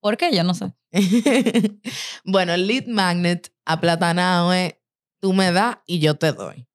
¿por 0.00 0.16
qué? 0.16 0.34
Yo 0.34 0.44
no 0.44 0.54
sé. 0.54 0.72
bueno, 2.24 2.56
lead 2.56 2.86
magnet 2.86 3.52
aplatanado 3.64 4.52
es 4.52 4.74
tú 5.20 5.32
me 5.32 5.50
das 5.52 5.78
y 5.86 5.98
yo 5.98 6.14
te 6.16 6.32
doy. 6.32 6.66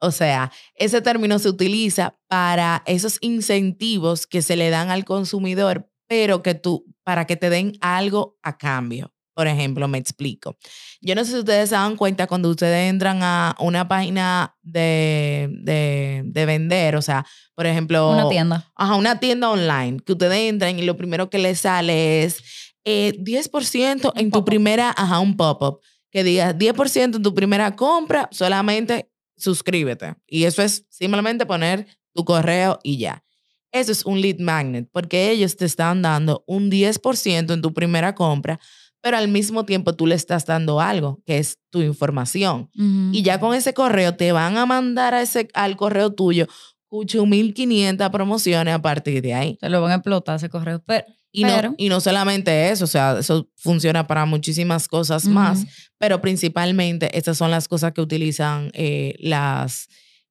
O 0.00 0.10
sea, 0.10 0.50
ese 0.74 1.02
término 1.02 1.38
se 1.38 1.50
utiliza 1.50 2.18
para 2.26 2.82
esos 2.86 3.18
incentivos 3.20 4.26
que 4.26 4.40
se 4.42 4.56
le 4.56 4.70
dan 4.70 4.90
al 4.90 5.04
consumidor, 5.04 5.90
pero 6.08 6.42
que 6.42 6.54
tú, 6.54 6.86
para 7.04 7.26
que 7.26 7.36
te 7.36 7.50
den 7.50 7.72
algo 7.80 8.38
a 8.42 8.56
cambio. 8.58 9.12
Por 9.34 9.46
ejemplo, 9.46 9.88
me 9.88 9.96
explico. 9.96 10.56
Yo 11.00 11.14
no 11.14 11.24
sé 11.24 11.32
si 11.32 11.38
ustedes 11.38 11.70
se 11.70 11.74
dan 11.74 11.96
cuenta 11.96 12.26
cuando 12.26 12.50
ustedes 12.50 12.90
entran 12.90 13.20
a 13.22 13.56
una 13.58 13.88
página 13.88 14.56
de, 14.62 15.48
de, 15.62 16.22
de 16.26 16.46
vender, 16.46 16.96
o 16.96 17.02
sea, 17.02 17.24
por 17.54 17.66
ejemplo, 17.66 18.10
Una 18.10 18.28
tienda. 18.28 18.70
Ajá, 18.74 18.96
una 18.96 19.18
tienda 19.18 19.48
online, 19.48 19.98
que 20.04 20.12
ustedes 20.12 20.36
entran 20.50 20.78
y 20.78 20.82
lo 20.82 20.96
primero 20.96 21.30
que 21.30 21.38
les 21.38 21.60
sale 21.60 22.24
es 22.24 22.42
eh, 22.84 23.14
10% 23.18 24.12
en 24.16 24.30
tu 24.30 24.44
primera, 24.44 24.92
ajá, 24.96 25.20
un 25.20 25.36
pop-up, 25.36 25.80
que 26.10 26.24
diga 26.24 26.52
10% 26.52 27.16
en 27.16 27.22
tu 27.22 27.34
primera 27.34 27.76
compra, 27.76 28.28
solamente 28.32 29.10
suscríbete. 29.36 30.16
Y 30.26 30.44
eso 30.44 30.62
es 30.62 30.86
simplemente 30.90 31.46
poner 31.46 31.86
tu 32.14 32.24
correo 32.24 32.78
y 32.82 32.98
ya. 32.98 33.24
Eso 33.72 33.92
es 33.92 34.04
un 34.04 34.20
lead 34.20 34.38
magnet, 34.38 34.88
porque 34.92 35.30
ellos 35.30 35.56
te 35.56 35.64
están 35.64 36.02
dando 36.02 36.42
un 36.46 36.70
10% 36.70 37.52
en 37.54 37.62
tu 37.62 37.72
primera 37.72 38.14
compra, 38.14 38.58
pero 39.00 39.16
al 39.16 39.28
mismo 39.28 39.64
tiempo 39.64 39.94
tú 39.94 40.06
le 40.06 40.14
estás 40.14 40.44
dando 40.44 40.80
algo, 40.80 41.22
que 41.24 41.38
es 41.38 41.58
tu 41.70 41.80
información. 41.80 42.68
Y 43.12 43.22
ya 43.22 43.38
con 43.40 43.54
ese 43.54 43.72
correo 43.72 44.14
te 44.16 44.32
van 44.32 44.56
a 44.58 44.66
mandar 44.66 45.14
a 45.14 45.22
ese, 45.22 45.48
al 45.54 45.76
correo 45.76 46.12
tuyo 46.12 46.46
8.500 46.90 48.10
promociones 48.10 48.74
a 48.74 48.82
partir 48.82 49.22
de 49.22 49.34
ahí. 49.34 49.56
Te 49.60 49.68
lo 49.68 49.80
van 49.80 49.92
a 49.92 49.94
explotar 49.96 50.36
ese 50.36 50.48
correo. 50.48 50.82
Pero, 50.84 51.04
Y, 51.32 51.44
Pero- 51.44 51.68
no, 51.70 51.74
y 51.78 51.88
no 51.88 52.00
solamente 52.00 52.70
eso, 52.70 52.84
o 52.84 52.88
sea, 52.88 53.20
eso 53.20 53.48
funciona 53.56 54.04
para 54.08 54.26
muchísimas 54.26 54.88
cosas 54.88 55.26
más, 55.26 55.64
pero 55.96 56.20
principalmente 56.20 57.16
estas 57.16 57.38
son 57.38 57.52
las 57.52 57.68
cosas 57.68 57.92
que 57.92 58.00
utilizan 58.00 58.72
eh, 58.74 59.14
las, 59.20 59.86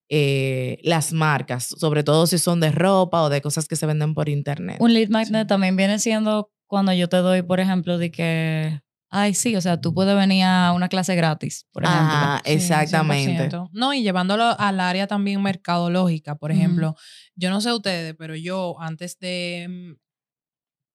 eh, 0.10 0.80
las 0.84 1.14
marcas, 1.14 1.68
sobre 1.78 2.04
todo 2.04 2.28
si 2.28 2.38
son 2.38 2.60
de 2.60 2.72
ropa 2.72 3.22
o 3.22 3.30
de 3.30 3.42
cosas 3.42 3.68
que 3.68 3.76
se 3.76 3.86
venden 3.86 4.14
por 4.14 4.28
internet. 4.28 4.78
un 4.80 4.94
lead 4.94 5.10
magnet 5.10 5.48
también 5.48 5.76
viene 5.76 6.00
siendo 6.00 6.52
cuando 6.68 6.94
yo 6.94 7.10
te 7.10 7.18
doy, 7.18 7.42
por 7.42 7.60
ejemplo, 7.60 7.98
de 7.98 8.12
que 8.12 8.82
ay, 9.10 9.34
sí, 9.34 9.56
o 9.56 9.62
sea, 9.62 9.82
tú 9.82 9.94
puedes 9.94 10.16
venir 10.16 10.44
a 10.46 10.72
una 10.74 10.88
clase 10.88 11.16
gratis, 11.16 11.68
por 11.72 11.84
ejemplo. 11.84 12.40
Sí, 12.46 12.54
exactamente. 12.54 13.50
100%. 13.50 13.70
No, 13.74 13.94
y 13.94 14.04
llevándolo 14.04 14.44
al 14.60 14.80
área 14.80 15.08
también 15.08 15.42
mercadológica, 15.42 16.36
por 16.36 16.52
ejemplo, 16.52 16.96
yo 17.36 17.50
no 17.50 17.60
sé 17.62 17.74
ustedes, 17.74 18.16
pero 18.18 18.36
yo 18.36 18.80
antes 18.80 19.18
de, 19.20 19.68
mm, 19.68 19.96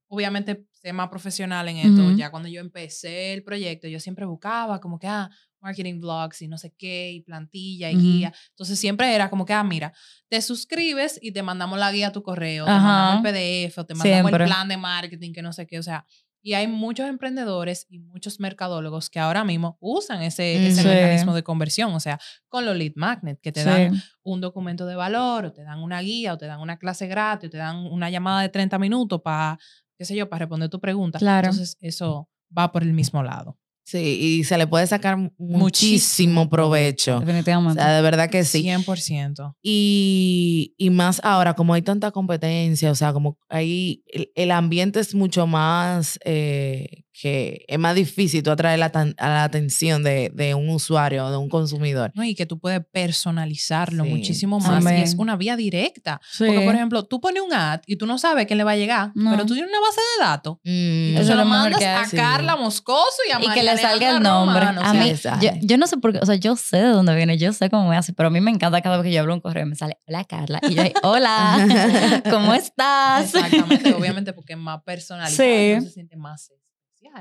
obviamente, 0.08 0.66
ser 0.70 0.94
más 0.94 1.08
profesional 1.08 1.68
en 1.68 1.78
esto, 1.78 2.02
Ujú. 2.02 2.16
ya 2.16 2.30
cuando 2.30 2.48
yo 2.48 2.60
empecé 2.60 3.32
el 3.32 3.42
proyecto, 3.42 3.88
yo 3.88 3.98
siempre 3.98 4.26
buscaba 4.26 4.80
como 4.80 4.98
que, 4.98 5.08
ah, 5.08 5.30
marketing 5.64 6.00
vlogs 6.00 6.42
y 6.42 6.48
no 6.48 6.58
sé 6.58 6.72
qué, 6.78 7.10
y 7.12 7.20
plantilla 7.22 7.90
y 7.90 7.94
Ujú. 7.96 8.02
guía. 8.04 8.32
Entonces 8.50 8.78
siempre 8.78 9.12
era 9.14 9.30
como 9.30 9.44
que, 9.46 9.52
ah, 9.54 9.64
mira, 9.64 9.92
te 10.28 10.40
suscribes 10.42 11.18
y 11.22 11.32
te 11.32 11.42
mandamos 11.42 11.78
la 11.78 11.90
guía 11.90 12.08
a 12.08 12.12
tu 12.12 12.22
correo, 12.22 12.66
te 12.66 12.70
Ajá. 12.70 12.82
mandamos 12.82 13.26
el 13.26 13.32
PDF 13.32 13.80
o 13.80 13.86
te 13.86 13.94
mandamos 13.94 14.28
Siempre. 14.30 14.44
el 14.44 14.48
plan 14.50 14.68
de 14.68 14.76
marketing, 14.76 15.32
que 15.32 15.42
no 15.42 15.52
sé 15.52 15.66
qué, 15.66 15.78
o 15.78 15.82
sea, 15.82 16.06
y 16.46 16.52
hay 16.52 16.66
muchos 16.68 17.08
emprendedores 17.08 17.86
y 17.88 18.00
muchos 18.00 18.38
mercadólogos 18.38 19.08
que 19.08 19.18
ahora 19.18 19.44
mismo 19.44 19.78
usan 19.80 20.20
ese, 20.22 20.56
ese 20.56 20.82
Sí. 20.82 20.88
mecanismo 20.88 21.34
de 21.34 21.42
conversión, 21.42 21.94
o 21.94 22.00
sea, 22.00 22.20
con 22.48 22.66
los 22.66 22.76
lead 22.76 22.92
magnet, 22.96 23.40
que 23.40 23.50
te 23.50 23.60
Sí. 23.62 23.66
dan 23.66 24.02
un 24.22 24.42
documento 24.42 24.84
de 24.84 24.94
valor, 24.94 25.46
o 25.46 25.52
te 25.54 25.62
dan 25.62 25.78
una 25.82 26.00
guía, 26.02 26.34
o 26.34 26.38
te 26.38 26.44
dan 26.44 26.60
una 26.60 26.76
clase 26.78 27.06
gratis, 27.06 27.48
o 27.48 27.50
te 27.50 27.56
dan 27.56 27.76
una 27.86 28.10
llamada 28.10 28.42
de 28.42 28.50
30 28.50 28.78
minutos 28.78 29.22
para, 29.22 29.58
qué 29.96 30.04
sé 30.04 30.14
yo, 30.14 30.28
para 30.28 30.40
responder 30.40 30.68
tu 30.68 30.80
pregunta. 30.80 31.18
Claro. 31.18 31.48
Entonces, 31.48 31.78
eso 31.80 32.28
va 32.56 32.70
por 32.70 32.82
el 32.82 32.92
mismo 32.92 33.22
lado. 33.22 33.58
Sí, 33.86 33.98
y 33.98 34.44
se 34.44 34.56
le 34.56 34.66
puede 34.66 34.86
sacar 34.86 35.16
muchísimo 35.18 35.58
Muchísimo 35.58 36.48
provecho. 36.48 37.18
O 37.18 37.20
Definitivamente. 37.20 37.82
sea, 37.82 37.94
de 37.94 38.02
verdad 38.02 38.30
que 38.30 38.42
sí. 38.44 38.62
100%. 38.62 39.56
Y, 39.62 40.74
y 40.78 40.88
más 40.90 41.20
ahora, 41.22 41.52
como 41.54 41.74
hay 41.74 41.82
tanta 41.82 42.10
competencia, 42.10 42.90
o 42.90 42.94
sea, 42.94 43.12
como 43.12 43.38
ahí 43.50 44.02
el, 44.06 44.30
el 44.34 44.50
ambiente 44.52 45.00
es 45.00 45.14
mucho 45.14 45.46
más, 45.46 46.18
eh, 46.24 47.04
que 47.18 47.64
es 47.68 47.78
más 47.78 47.94
difícil 47.94 48.42
tú 48.42 48.50
atraer 48.50 48.76
la, 48.80 48.90
tan- 48.90 49.14
a 49.18 49.28
la 49.28 49.44
atención 49.44 50.02
de, 50.02 50.32
de 50.34 50.54
un 50.56 50.68
usuario 50.68 51.26
o 51.26 51.30
de 51.30 51.36
un 51.36 51.48
consumidor. 51.48 52.10
¿no? 52.16 52.24
Y 52.24 52.34
que 52.34 52.44
tú 52.44 52.58
puedes 52.58 52.80
personalizarlo 52.90 54.02
Sí. 54.04 54.10
muchísimo 54.10 54.58
más. 54.58 54.82
Y 54.84 55.02
es 55.02 55.14
una 55.14 55.36
vía 55.36 55.54
directa. 55.56 56.20
Sí. 56.28 56.44
Porque, 56.44 56.60
por 56.62 56.74
ejemplo, 56.74 57.04
tú 57.04 57.20
pones 57.20 57.40
un 57.42 57.52
ad 57.54 57.80
y 57.86 57.96
tú 57.96 58.06
no 58.06 58.18
sabes 58.18 58.46
quién 58.46 58.58
le 58.58 58.64
va 58.64 58.72
a 58.72 58.76
llegar, 58.76 59.12
No. 59.14 59.30
pero 59.30 59.46
tú 59.46 59.54
tienes 59.54 59.70
una 59.70 59.80
base 59.80 60.00
de 60.00 60.24
datos. 60.24 60.56
Mm, 60.64 61.16
Eso 61.16 61.24
se 61.30 61.34
lo 61.36 61.44
mandas 61.44 61.78
que 61.78 61.86
a. 61.86 62.04
Carla 62.10 62.56
Moscoso 62.56 63.18
y 63.28 63.32
a 63.32 63.40
y 63.40 63.48
que 63.54 63.62
le 63.62 63.76
salga 63.78 64.10
el 64.10 64.20
nombre. 64.22 64.58
Romano, 64.60 64.80
a 64.82 64.92
mí, 64.94 65.12
yo, 65.40 65.50
yo 65.62 65.78
no 65.78 65.86
sé 65.86 65.96
por 65.98 66.12
qué, 66.12 66.18
o 66.18 66.26
sea, 66.26 66.34
yo 66.34 66.56
sé 66.56 66.78
de 66.78 66.88
dónde 66.88 67.14
viene, 67.14 67.38
yo 67.38 67.52
sé 67.52 67.70
cómo 67.70 67.88
me 67.88 67.96
hace, 67.96 68.12
pero 68.12 68.26
a 68.26 68.30
mí 68.30 68.40
me 68.40 68.50
encanta 68.50 68.80
cada 68.82 68.96
vez 68.96 69.04
que 69.04 69.12
yo 69.12 69.20
hablo 69.20 69.34
un 69.34 69.40
correo, 69.40 69.66
me 69.66 69.76
sale, 69.76 69.98
hola 70.08 70.24
Carla, 70.24 70.58
y 70.68 70.74
yo, 70.74 70.82
ahí, 70.82 70.92
hola, 71.02 72.22
¿cómo 72.30 72.54
estás? 72.54 73.34
Exactamente, 73.34 73.94
obviamente 73.94 74.32
porque 74.32 74.54
es 74.54 74.58
más 74.58 74.82
personalizado, 74.82 75.48
Sí. 75.48 75.80
se 75.86 75.90
siente 75.90 76.16
más 76.16 76.50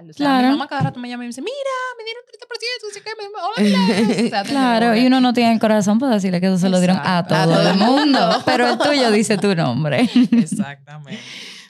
especial. 0.01 0.10
O 0.10 0.13
sea, 0.13 0.25
Claro. 0.25 0.47
mi 0.47 0.53
mamá 0.53 0.67
cada 0.67 0.82
rato 0.84 0.99
me 0.99 1.10
llama 1.10 1.23
y 1.23 1.27
me 1.27 1.29
dice, 1.29 1.41
mira, 1.41 1.53
me 1.97 2.03
dieron 2.03 2.23
30%, 2.27 2.88
no 2.88 2.93
sé 2.93 3.01
qué, 3.01 3.12
me- 3.17 3.29
hola, 3.41 3.97
Milagros". 3.97 4.25
O 4.25 4.29
sea, 4.29 4.43
te 4.43 4.49
Claro, 4.49 4.95
y 4.95 5.06
uno 5.08 5.21
no 5.21 5.34
tiene 5.34 5.53
el 5.53 5.60
corazón 5.60 5.99
para 5.99 6.13
decirle 6.15 6.39
que 6.41 6.47
eso 6.47 6.58
se 6.58 6.69
lo 6.69 6.79
dieron 6.79 6.97
a 7.03 7.25
todo, 7.27 7.38
A 7.38 7.43
todo 7.45 7.69
el 7.69 7.77
mundo, 7.77 8.19
pero 8.45 8.67
el 8.69 8.77
tuyo 8.77 9.12
dice 9.12 9.38
tu 9.38 9.53
nombre. 9.56 10.10
Exactamente. 10.32 11.19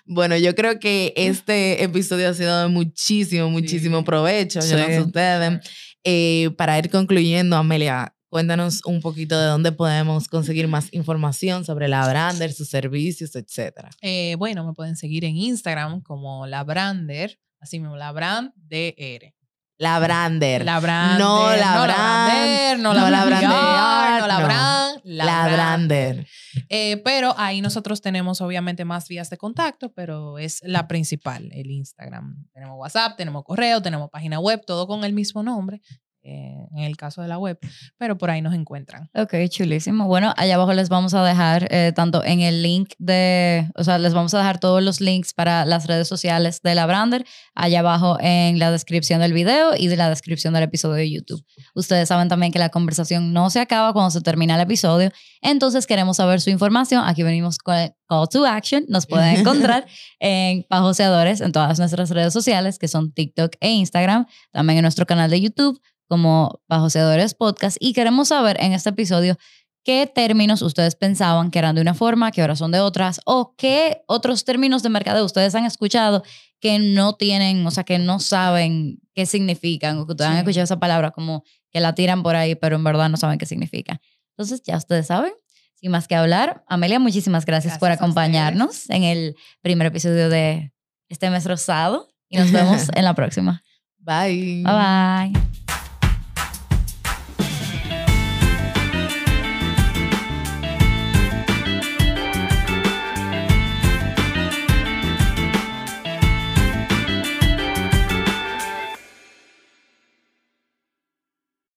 Bueno, 0.06 0.36
yo 0.38 0.54
creo 0.56 0.80
que 0.80 1.14
este 1.16 1.82
episodio 1.84 2.30
ha 2.30 2.34
sido 2.34 2.62
de 2.64 2.68
muchísimo, 2.68 3.50
muchísimo 3.50 4.00
Sí. 4.00 4.04
provecho. 4.04 4.60
Yo 4.60 4.78
no 4.78 4.86
sé 4.86 4.96
Sí. 4.96 5.00
ustedes. 5.00 5.60
Eh, 6.04 6.50
para 6.58 6.78
ir 6.78 6.90
concluyendo, 6.90 7.56
Amelia, 7.56 8.14
cuéntanos 8.28 8.82
un 8.86 9.00
poquito 9.00 9.40
de 9.40 9.46
dónde 9.46 9.72
podemos 9.72 10.28
conseguir 10.28 10.68
más 10.68 10.90
información 10.92 11.64
sobre 11.64 11.88
la 11.88 12.06
Brander, 12.10 12.52
sus 12.52 12.68
servicios, 12.68 13.34
etcétera. 13.36 13.92
Eh, 14.02 14.36
bueno, 14.38 14.66
me 14.68 14.74
pueden 14.74 14.98
seguir 14.98 15.24
en 15.24 15.38
Instagram 15.38 16.02
como 16.02 16.46
la 16.48 16.64
Brander, 16.66 17.40
así 17.64 17.80
mismo, 17.80 17.96
la 17.96 18.12
Brand 18.12 18.52
DR. 18.56 19.34
La 19.80 20.00
Brander. 20.00 20.64
La 20.64 20.80
Brander. 20.80 21.20
No 21.20 21.56
la 21.56 21.76
no 21.76 21.84
Brand, 21.84 21.90
la 21.90 22.26
Brander, 22.26 22.80
no, 22.80 22.94
no 22.94 22.94
la 22.94 23.10
la 23.10 23.26
Brandear, 23.26 23.52
Brandear, 23.52 24.22
no 24.22 24.28
la 24.28 24.40
no. 24.40 24.46
Brand, 24.46 25.02
la, 25.04 25.26
La 25.26 25.48
Brander. 25.48 26.16
Brander. 26.16 26.28
Eh, 26.70 27.02
pero 27.04 27.34
ahí 27.38 27.60
nosotros 27.60 28.02
tenemos 28.02 28.40
obviamente 28.42 28.86
más 28.86 29.08
vías 29.08 29.30
de 29.30 29.38
contacto, 29.38 29.92
pero 29.92 30.38
es 30.38 30.62
la 30.64 30.88
principal, 30.88 31.50
el 31.52 31.72
Instagram. 31.72 32.48
Tenemos 32.54 32.78
WhatsApp, 32.78 33.18
tenemos 33.18 33.44
correo, 33.44 33.82
tenemos 33.82 34.10
página 34.10 34.40
web, 34.40 34.62
todo 34.66 34.88
con 34.88 35.04
el 35.04 35.14
mismo 35.14 35.42
nombre, 35.42 35.82
eh, 36.26 36.68
en 36.72 36.84
el 36.84 36.96
caso 36.96 37.22
de 37.22 37.28
la 37.28 37.38
web, 37.38 37.60
pero 37.98 38.18
por 38.18 38.30
ahí 38.30 38.42
nos 38.42 38.54
encuentran. 38.54 39.10
Ok, 39.14 39.34
chulísimo. 39.50 40.08
Bueno, 40.08 40.34
allá 40.38 40.56
abajo 40.56 40.74
les 40.74 40.88
vamos 40.88 41.14
a 41.14 41.24
dejar 41.24 41.68
eh, 41.70 41.92
tanto 41.94 42.24
en 42.24 42.40
el 42.40 42.64
link 42.64 42.94
de, 42.98 43.70
o 43.76 43.84
sea, 43.84 43.98
les 43.98 44.14
vamos 44.14 44.34
a 44.34 44.38
dejar 44.38 44.58
todos 44.58 44.82
los 44.82 45.02
links 45.02 45.34
para 45.34 45.66
las 45.66 45.86
redes 45.86 46.08
sociales 46.08 46.62
de 46.62 46.76
la 46.76 46.86
Brander, 46.86 47.26
allá 47.56 47.80
abajo 47.80 48.18
en 48.22 48.58
la 48.58 48.72
descripción 48.72 49.20
del 49.20 49.34
video 49.34 49.76
y 49.78 49.88
de 49.88 49.98
la 49.98 50.08
descripción 50.08 50.54
del 50.54 50.64
episodio 50.64 50.96
de 50.96 51.12
YouTube. 51.12 51.46
Ustedes 51.76 52.08
saben 52.08 52.30
también 52.30 52.54
que 52.54 52.60
la 52.60 52.70
conversación 52.70 53.34
no 53.34 53.50
se 53.50 53.60
acaba 53.60 53.92
cuando 53.92 54.12
se 54.12 54.22
termina 54.22 54.56
el 54.56 54.62
episodio, 54.62 55.12
entonces 55.42 55.86
queremos 55.86 56.18
saber 56.18 56.40
su 56.40 56.50
información. 56.50 57.04
Aquí 57.06 57.24
venimos 57.24 57.58
con 57.58 57.76
el 57.76 57.92
call 58.08 58.30
to 58.30 58.46
action. 58.46 58.86
Nos 58.88 59.06
pueden 59.08 59.36
encontrar 59.40 59.86
en 60.20 60.64
Pajoseadores 60.70 61.42
en 61.42 61.52
todas 61.52 61.80
nuestras 61.80 62.10
redes 62.12 62.32
sociales, 62.32 62.80
que 62.80 62.88
son 62.88 63.12
TikTok 63.12 63.56
e 63.60 63.72
Instagram, 63.72 64.26
también 64.52 64.78
en 64.78 64.84
nuestro 64.84 65.06
canal 65.06 65.30
de 65.30 65.42
YouTube 65.42 65.82
como 66.14 66.62
Pajoseadores 66.68 67.34
Podcast. 67.34 67.76
Y 67.80 67.94
queremos 67.94 68.28
saber 68.28 68.56
en 68.60 68.72
este 68.74 68.90
episodio 68.92 69.36
qué 69.84 70.06
términos 70.06 70.62
ustedes 70.62 70.94
pensaban 70.96 71.50
que 71.50 71.58
eran 71.58 71.74
de 71.74 71.82
una 71.82 71.96
forma, 71.96 72.32
que 72.32 72.42
ahora 72.42 72.56
son 72.56 72.72
de 72.72 72.82
otras, 72.82 73.20
o 73.26 73.56
qué 73.58 74.04
otros 74.06 74.46
términos 74.46 74.84
de 74.84 74.90
mercadeo 74.90 75.26
ustedes 75.26 75.56
han 75.56 75.66
escuchado 75.66 76.22
que 76.60 76.78
no 76.78 77.14
tienen, 77.16 77.66
o 77.66 77.72
sea, 77.72 77.84
que 77.84 77.98
no 77.98 78.20
saben 78.20 79.00
qué 79.16 79.26
significan, 79.26 79.98
o 79.98 80.06
que 80.06 80.12
ustedes 80.12 80.30
han 80.30 80.36
Sí. 80.36 80.40
escuchado 80.42 80.64
esa 80.66 80.80
palabra 80.80 81.10
como 81.10 81.44
que 81.72 81.80
la 81.80 81.96
tiran 81.96 82.22
por 82.22 82.36
ahí, 82.36 82.54
pero 82.54 82.76
en 82.76 82.84
verdad 82.84 83.10
no 83.10 83.18
saben 83.18 83.40
qué 83.40 83.48
significa. 83.48 84.00
Entonces, 84.38 84.62
ya 84.64 84.78
ustedes 84.78 85.08
saben. 85.08 85.34
Sin 85.74 85.90
más 85.90 86.08
que 86.08 86.14
hablar, 86.14 86.64
Amelia, 86.68 87.00
muchísimas 87.00 87.44
gracias, 87.48 87.80
por 87.80 87.88
Gracias 87.90 88.02
a 88.02 88.06
acompañarnos 88.06 88.88
en 88.92 89.04
el 89.04 89.36
primer 89.62 89.88
episodio 89.88 90.30
de 90.30 90.72
este 91.10 91.32
mes 91.32 91.46
rosado 91.46 92.08
y 92.30 92.38
nos 92.38 92.52
vemos 92.52 92.88
en 92.94 93.04
la 93.04 93.16
próxima. 93.16 93.64
Bye. 93.98 94.64
Bye 94.64 95.32
bye. 95.34 95.63